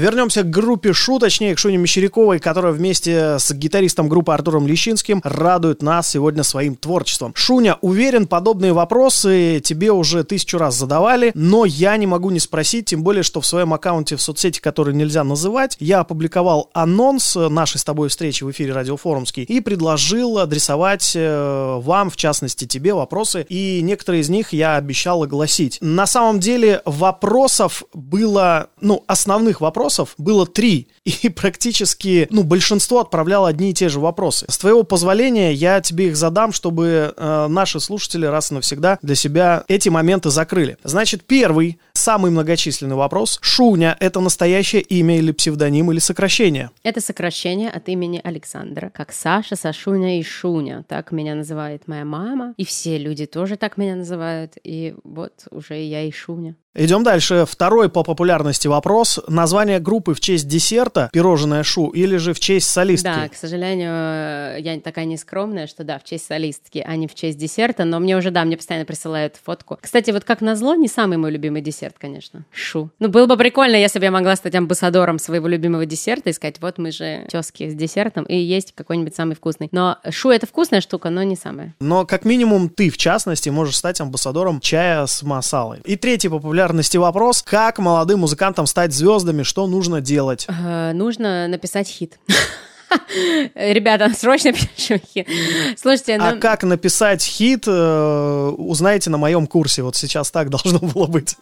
[0.00, 5.20] Вернемся к группе Шу, точнее к Шуне Мещеряковой, которая вместе с гитаристом группы Артуром Лещинским
[5.24, 7.32] радует нас сегодня своим творчеством.
[7.36, 12.86] Шуня, уверен, подобные вопросы тебе уже тысячу раз задавали, но я не могу не спросить,
[12.86, 17.76] тем более, что в своем аккаунте в соцсети, который нельзя называть, я опубликовал анонс нашей
[17.76, 22.94] с тобой встречи в эфире Радио Форумский и предложил адресовать э, вам, в частности тебе,
[22.94, 25.76] вопросы, и некоторые из них я обещал огласить.
[25.82, 33.00] На самом деле вопросов было, ну, основных вопросов вопросов было три, и практически, ну, большинство
[33.00, 34.46] отправляло одни и те же вопросы.
[34.48, 39.14] С твоего позволения я тебе их задам, чтобы э, наши слушатели раз и навсегда для
[39.14, 40.76] себя эти моменты закрыли.
[40.84, 43.38] Значит, первый, самый многочисленный вопрос.
[43.42, 46.70] Шуня— это настоящее имя или псевдоним или сокращение?
[46.82, 50.84] Это сокращение от имени Александра, как Саша, Сашуня и Шуня.
[50.88, 55.82] Так меня называет моя мама, и все люди тоже так меня называют, и вот уже
[55.82, 56.56] я и Шуня.
[56.74, 57.46] Идем дальше.
[57.48, 59.18] Второй по популярности вопрос.
[59.26, 63.04] Название группы в честь десерта «Пирожное Шу» или же в честь солистки?
[63.04, 67.38] Да, к сожалению, я такая нескромная, что да, в честь солистки, а не в честь
[67.38, 69.78] десерта, но мне уже, да, мне постоянно присылают фотку.
[69.80, 72.44] Кстати, вот как назло, не самый мой любимый десерт конечно.
[72.50, 72.90] Шу.
[72.98, 76.56] Ну, было бы прикольно, если бы я могла стать амбассадором своего любимого десерта и сказать,
[76.60, 79.68] вот мы же тески с десертом, и есть какой-нибудь самый вкусный.
[79.72, 81.74] Но шу— это вкусная штука, но не самая.
[81.80, 85.80] Но как минимум ты, в частности, можешь стать амбассадором чая с масалой.
[85.84, 87.42] И третий по популярности вопрос.
[87.42, 89.42] Как молодым музыкантам стать звездами?
[89.42, 90.46] Что нужно делать?
[90.94, 92.18] Нужно написать хит.
[93.54, 95.28] Ребята, срочно пишем хит.
[95.76, 96.40] Слушайте, А ну...
[96.40, 99.82] как написать хит, э, узнаете на моем курсе.
[99.82, 101.36] Вот сейчас так должно было быть.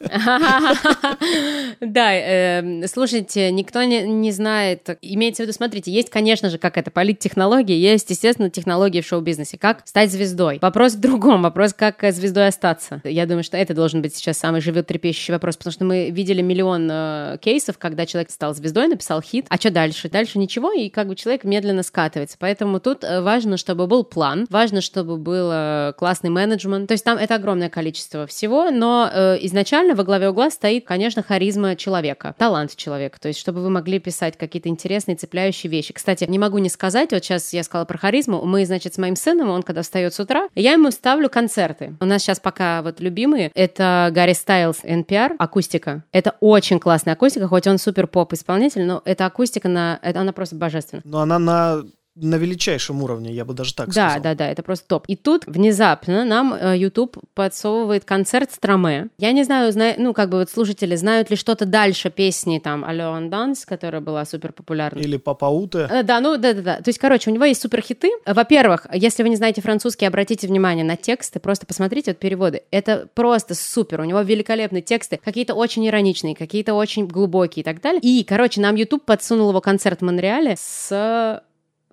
[1.80, 4.99] Да, э, слушайте, никто не, не знает.
[5.03, 9.59] Имеется в виду, смотрите, есть, конечно же, как это, политтехнологии, есть, естественно, технологии в шоу-бизнесе.
[9.59, 10.59] Как стать звездой?
[10.61, 11.42] Вопрос в другом.
[11.42, 13.01] Вопрос, как э, звездой остаться.
[13.05, 17.38] Я думаю, что это должен быть сейчас самый животрепещущий вопрос, потому что мы видели миллион
[17.38, 20.09] кейсов, когда человек стал звездой, написал хит, а что дальше?
[20.09, 22.36] Дальше ничего, и как бы человек медленно скатывается.
[22.39, 25.49] Поэтому тут э, важно, чтобы был план, важно, чтобы был
[25.95, 26.89] классный менеджмент.
[26.89, 31.22] То есть там это огромное количество всего, но э, изначально во главе угла стоит, конечно,
[31.22, 33.18] харизма человека, талант человека.
[33.20, 35.93] То есть чтобы вы могли писать какие-то интересные, цепляющие вещи.
[35.93, 39.16] Кстати, не могу не сказать, вот сейчас я сказала про харизму, мы, значит, с моим
[39.16, 41.95] сыном, он когда встает с утра, я ему ставлю концерты.
[42.01, 46.05] У нас сейчас пока вот любимые, это Гарри Стайлз NPR, акустика.
[46.12, 50.32] Это очень классная акустика, хоть он супер поп исполнитель, но эта акустика, на, это, она
[50.32, 51.03] просто божественна.
[51.05, 51.82] Но men eh,
[52.20, 54.22] на величайшем уровне, я бы даже так Да, сказал.
[54.22, 55.04] да, да, это просто топ.
[55.06, 59.09] И тут внезапно нам э, YouTube подсовывает концерт Stromae.
[59.18, 59.92] Я не знаю, зна...
[59.98, 64.00] ну, как бы вот слушатели знают ли что-то дальше песни там «Alors on danse», которая
[64.00, 64.98] была супер популярна.
[65.00, 65.88] Или Papaoutai.
[65.90, 66.76] Э, Да, ну да, да, да.
[66.76, 68.10] То есть, короче, у него есть суперхиты.
[68.26, 72.62] Во-первых, если вы не знаете французский, обратите внимание на тексты, просто посмотрите вот переводы.
[72.70, 74.00] Это просто супер.
[74.00, 78.00] У него великолепные тексты, какие-то очень ироничные, какие-то очень глубокие и так далее.
[78.02, 81.42] И, короче, нам YouTube подсунул его концерт в Монреале с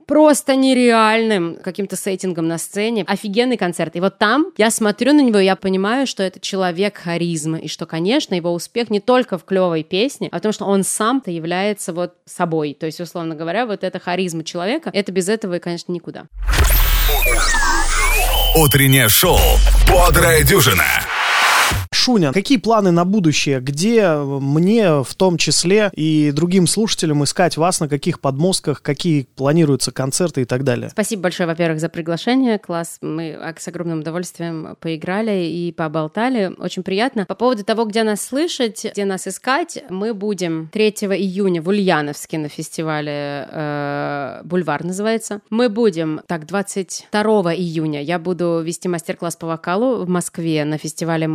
[0.05, 3.03] просто нереальным каким-то сеттингом на сцене.
[3.07, 3.95] Офигенный концерт.
[3.95, 7.67] И вот там я смотрю на него, и я понимаю, что это человек харизмы, и
[7.67, 11.31] что, конечно, его успех не только в клевой песне, а в том, что он сам-то
[11.31, 12.75] является вот собой.
[12.79, 16.25] То есть, условно говоря, вот эта харизма человека, это без этого, конечно, никуда.
[18.55, 19.39] Утреннее шоу
[19.89, 20.85] «Бодрая дюжина».
[21.95, 23.59] Шуня, какие планы на будущее?
[23.59, 29.91] Где мне, в том числе, и другим слушателям искать вас, на каких подмостках, какие планируются
[29.91, 30.89] концерты и так далее?
[30.89, 32.59] Спасибо большое, во-первых, за приглашение.
[32.59, 32.97] Класс.
[33.01, 36.53] Мы с огромным удовольствием поиграли и поболтали.
[36.59, 37.25] Очень приятно.
[37.25, 42.37] По поводу того, где нас слышать, где нас искать, мы будем 3 июня в Ульяновске
[42.37, 45.41] на фестивале э, «Бульвар» называется.
[45.49, 51.27] Мы будем, так, 22 июня я буду вести мастер-класс по вокалу в Москве на фестивале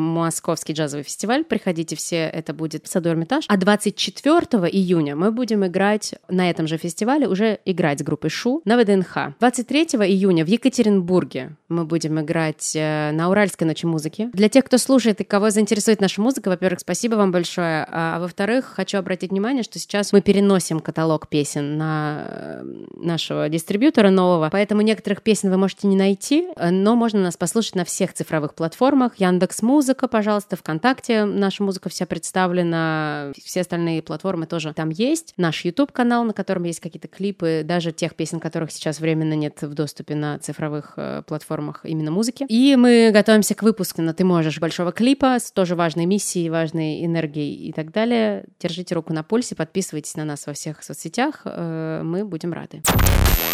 [0.51, 1.45] «Московский джазовый фестиваль».
[1.45, 3.45] Приходите все, это будет в саду Эрмитаж.
[3.47, 8.61] А 24 июня мы будем играть на этом же фестивале, уже играть с группой Шу
[8.65, 9.37] на ВДНХ.
[9.39, 14.29] 23 июня в Екатеринбурге мы будем играть э, на Уральской ночи музыки.
[14.33, 17.87] Для тех, кто слушает и кого заинтересует наша музыка, во-первых, спасибо вам большое.
[17.89, 22.63] А, а во-вторых, хочу обратить внимание, что сейчас мы переносим каталог песен на э,
[22.97, 27.85] нашего дистрибьютора нового, поэтому некоторых песен вы можете не найти, но можно нас послушать на
[27.85, 29.13] всех цифровых платформах.
[29.19, 35.35] Яндекс Музыка, пожалуйста, ВКонтакте наша музыка вся представлена, все остальные платформы тоже там есть.
[35.37, 39.63] Наш YouTube канал, на котором есть какие-то клипы, даже тех песен, которых сейчас временно нет
[39.63, 42.47] в доступе на цифровых э, платформах именно музыки.
[42.49, 47.05] И мы готовимся к выпуску на «Ты можешь» большого клипа с тоже важной миссией, важной
[47.05, 48.45] энергией и так далее.
[48.61, 52.83] Держите руку на пульсе, подписывайтесь на нас во всех соцсетях, э, мы будем рады.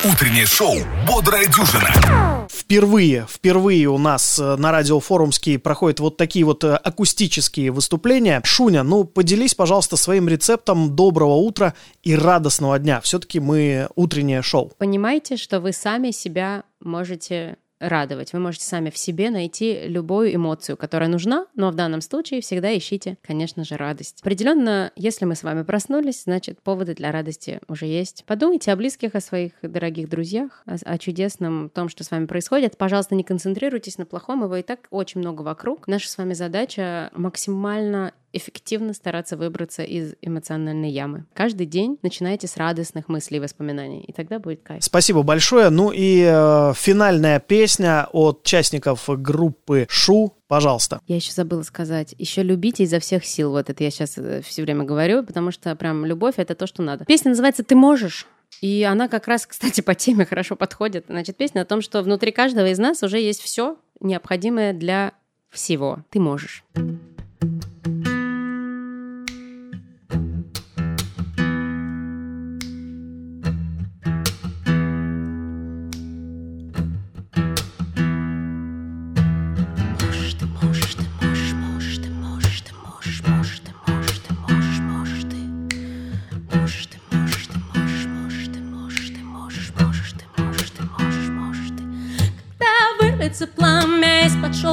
[0.05, 0.75] Утреннее шоу
[1.07, 2.46] «Бодрая дюжина».
[2.67, 8.43] Впервые, впервые у нас э, на радио Форумский проходят вот такие вот э, акустические выступления.
[8.45, 13.01] Шуня, ну поделись, пожалуйста, своим рецептом доброго утра и радостного дня.
[13.03, 14.73] Все-таки мы утреннее шоу.
[14.79, 18.33] Понимайте, что вы сами себя можете радовать.
[18.33, 22.77] Вы можете сами в себе найти любую эмоцию, которая нужна, но в данном случае всегда
[22.77, 24.21] ищите, конечно же, радость.
[24.23, 28.25] Определенно, если мы с вами проснулись, значит, поводы для радости уже есть.
[28.27, 32.77] Подумайте о близких, о своих дорогих друзьях, о, о чудесном том, что с вами происходит.
[32.79, 35.87] Пожалуйста, не концентрируйтесь на плохом, его и так очень много вокруг.
[35.89, 41.25] Наша с вами задача максимально эффективно стараться выбраться из эмоциональной ямы.
[41.35, 44.85] Каждый день начинайте с радостных мыслей и воспоминаний, и тогда будет кайф.
[44.85, 45.71] Спасибо большое.
[45.71, 50.35] Ну и э, финальная песня от участников группы Шу.
[50.49, 51.01] Пожалуйста.
[51.07, 53.51] Я еще забыла сказать, еще любите изо всех сил.
[53.51, 57.05] Вот это я сейчас все время говорю, потому что прям любовь— это то, что надо.
[57.05, 58.27] Песня называется «Ты можешь».
[58.61, 61.07] И она как раз, кстати, по теме хорошо подходит.
[61.09, 65.13] Значит, песня о том, что внутри каждого из нас уже есть все необходимое для
[65.51, 66.05] всего.
[66.11, 66.65] Ты можешь.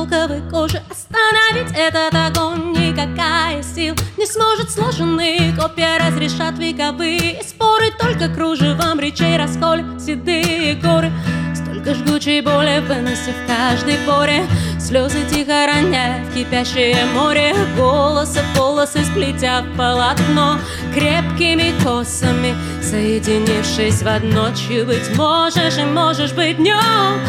[0.03, 1.75] Шелковой кожей Остановить.
[1.75, 4.69] Этот огонь никакая сил Не сможет.
[4.69, 7.91] Сложенные копья разрешат вековые Споры.
[7.99, 11.11] Только кружевом речей расколь седые горы.
[11.55, 14.45] Столько жгучей боли вынося в каждой поре.
[14.79, 17.55] Слезы тихо роняя в кипящее море.
[17.77, 20.59] Голосы, полосы сплетя в полотно.
[20.93, 24.49] Крепкими косами соединившись в одно.
[24.53, 27.19] Чью быть можешь и можешь быть днем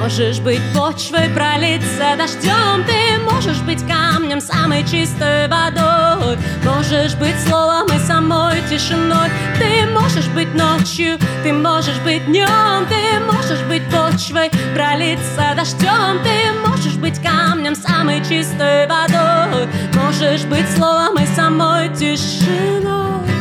[0.00, 6.36] Можешь быть почвой, пролиться дождем Ты можешь быть камнем, самой чистой водой.
[6.64, 13.20] Можешь быть словом и самой тишиной Ты можешь быть ночью, ты можешь быть днем Ты
[13.32, 19.66] можешь быть почвой, пролиться дождем Ты можешь быть камнем, самой чистой водой.
[19.94, 23.35] Можешь быть словом и самой тишиной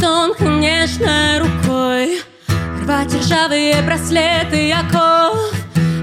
[0.00, 2.22] тонко, нежной рукой
[2.82, 5.38] Рвать ржавые браслеты оков.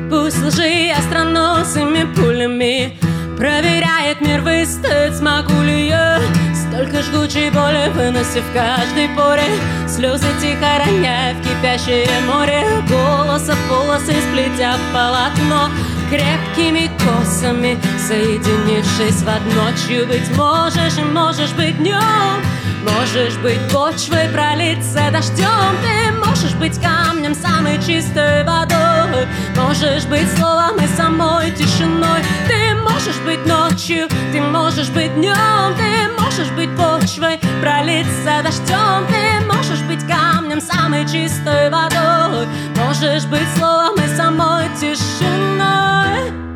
[0.09, 2.97] Пусть лжи остроносыми пулями
[3.37, 6.19] Проверяет мир выстоять, смогу ли я.
[6.53, 9.43] Столько жгучей боли выносив в каждой поре
[9.87, 12.65] Слезы тихо роняя в кипящее море.
[12.89, 15.69] Голоса полосы сплетя полотно
[16.09, 19.69] Крепкими косами соединившись в одно.
[19.77, 25.77] Чью быть можешь и можешь быть днем Можешь быть почвой, пролиться дождем.
[25.81, 29.27] Ты можешь быть камнем, самой чистой водой.
[29.55, 32.21] Можешь быть словом и самой тишиной.
[32.47, 35.75] Ты можешь быть ночью, ты можешь быть днем.
[35.77, 39.05] Ты можешь быть почвой, пролиться дождем.
[39.07, 42.47] Ты можешь быть камнем, самой чистой водой.
[42.75, 46.50] Можешь быть словом и самой тишиной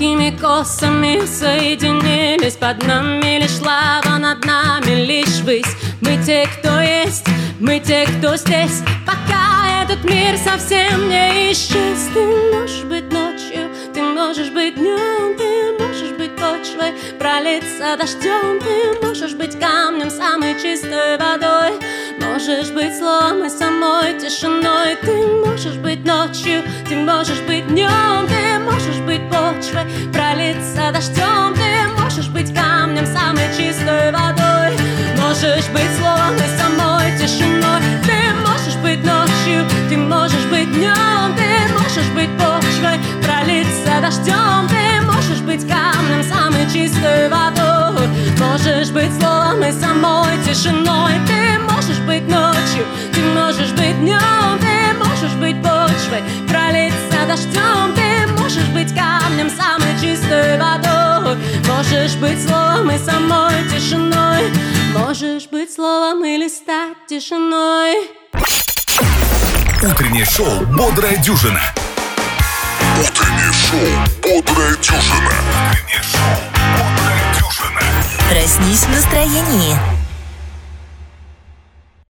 [0.00, 2.54] Крепкими косами соединились.
[2.54, 5.76] Под нами лишь лава, над нами лишь высь.
[6.00, 7.26] Мы те, кто есть,
[7.60, 8.80] мы те, кто здесь.
[9.04, 12.24] Пока этот мир совсем не исчез Ты
[12.54, 15.89] можешь быть ночью, ты можешь быть днем Ты можешь
[16.40, 18.58] почвой, пролиться дождем.
[18.60, 21.72] Ты можешь быть камнем, самой чистой водой
[22.18, 24.96] Можешь быть словом и самой тишиной.
[25.02, 31.54] Ты можешь быть ночью, ты можешь быть днем Ты можешь быть почвой, пролиться дождем.
[31.54, 34.72] Ты можешь быть камнем, самой чистой водой
[35.20, 37.80] Можешь быть словом и самой тишиной.
[38.06, 38.29] Ты
[38.60, 45.40] можешь быть ночью, ты можешь быть днем Ты можешь быть почвой, пролиться дождем Ты можешь
[45.40, 48.06] быть камнем, самой чистой водой.
[48.38, 52.84] Можешь быть словом и самой тишиной Ты можешь быть ночью,
[53.14, 59.98] ты можешь быть днем Ты можешь быть почвой, пролиться дождем Ты можешь быть камнем, самой
[60.00, 61.38] чистой водой.
[61.66, 64.50] Можешь быть словом и самой тишиной
[64.92, 68.19] Можешь быть словом или стать тишиной
[69.82, 71.60] Утреннее шоу «Бодрая дюжина».
[73.00, 73.80] Утреннее шоу
[74.22, 75.32] «Бодрая дюжина».
[75.70, 76.36] Утреннее шоу
[76.76, 77.80] «Бодрая дюжина».
[78.30, 79.99] Проснись в настроении.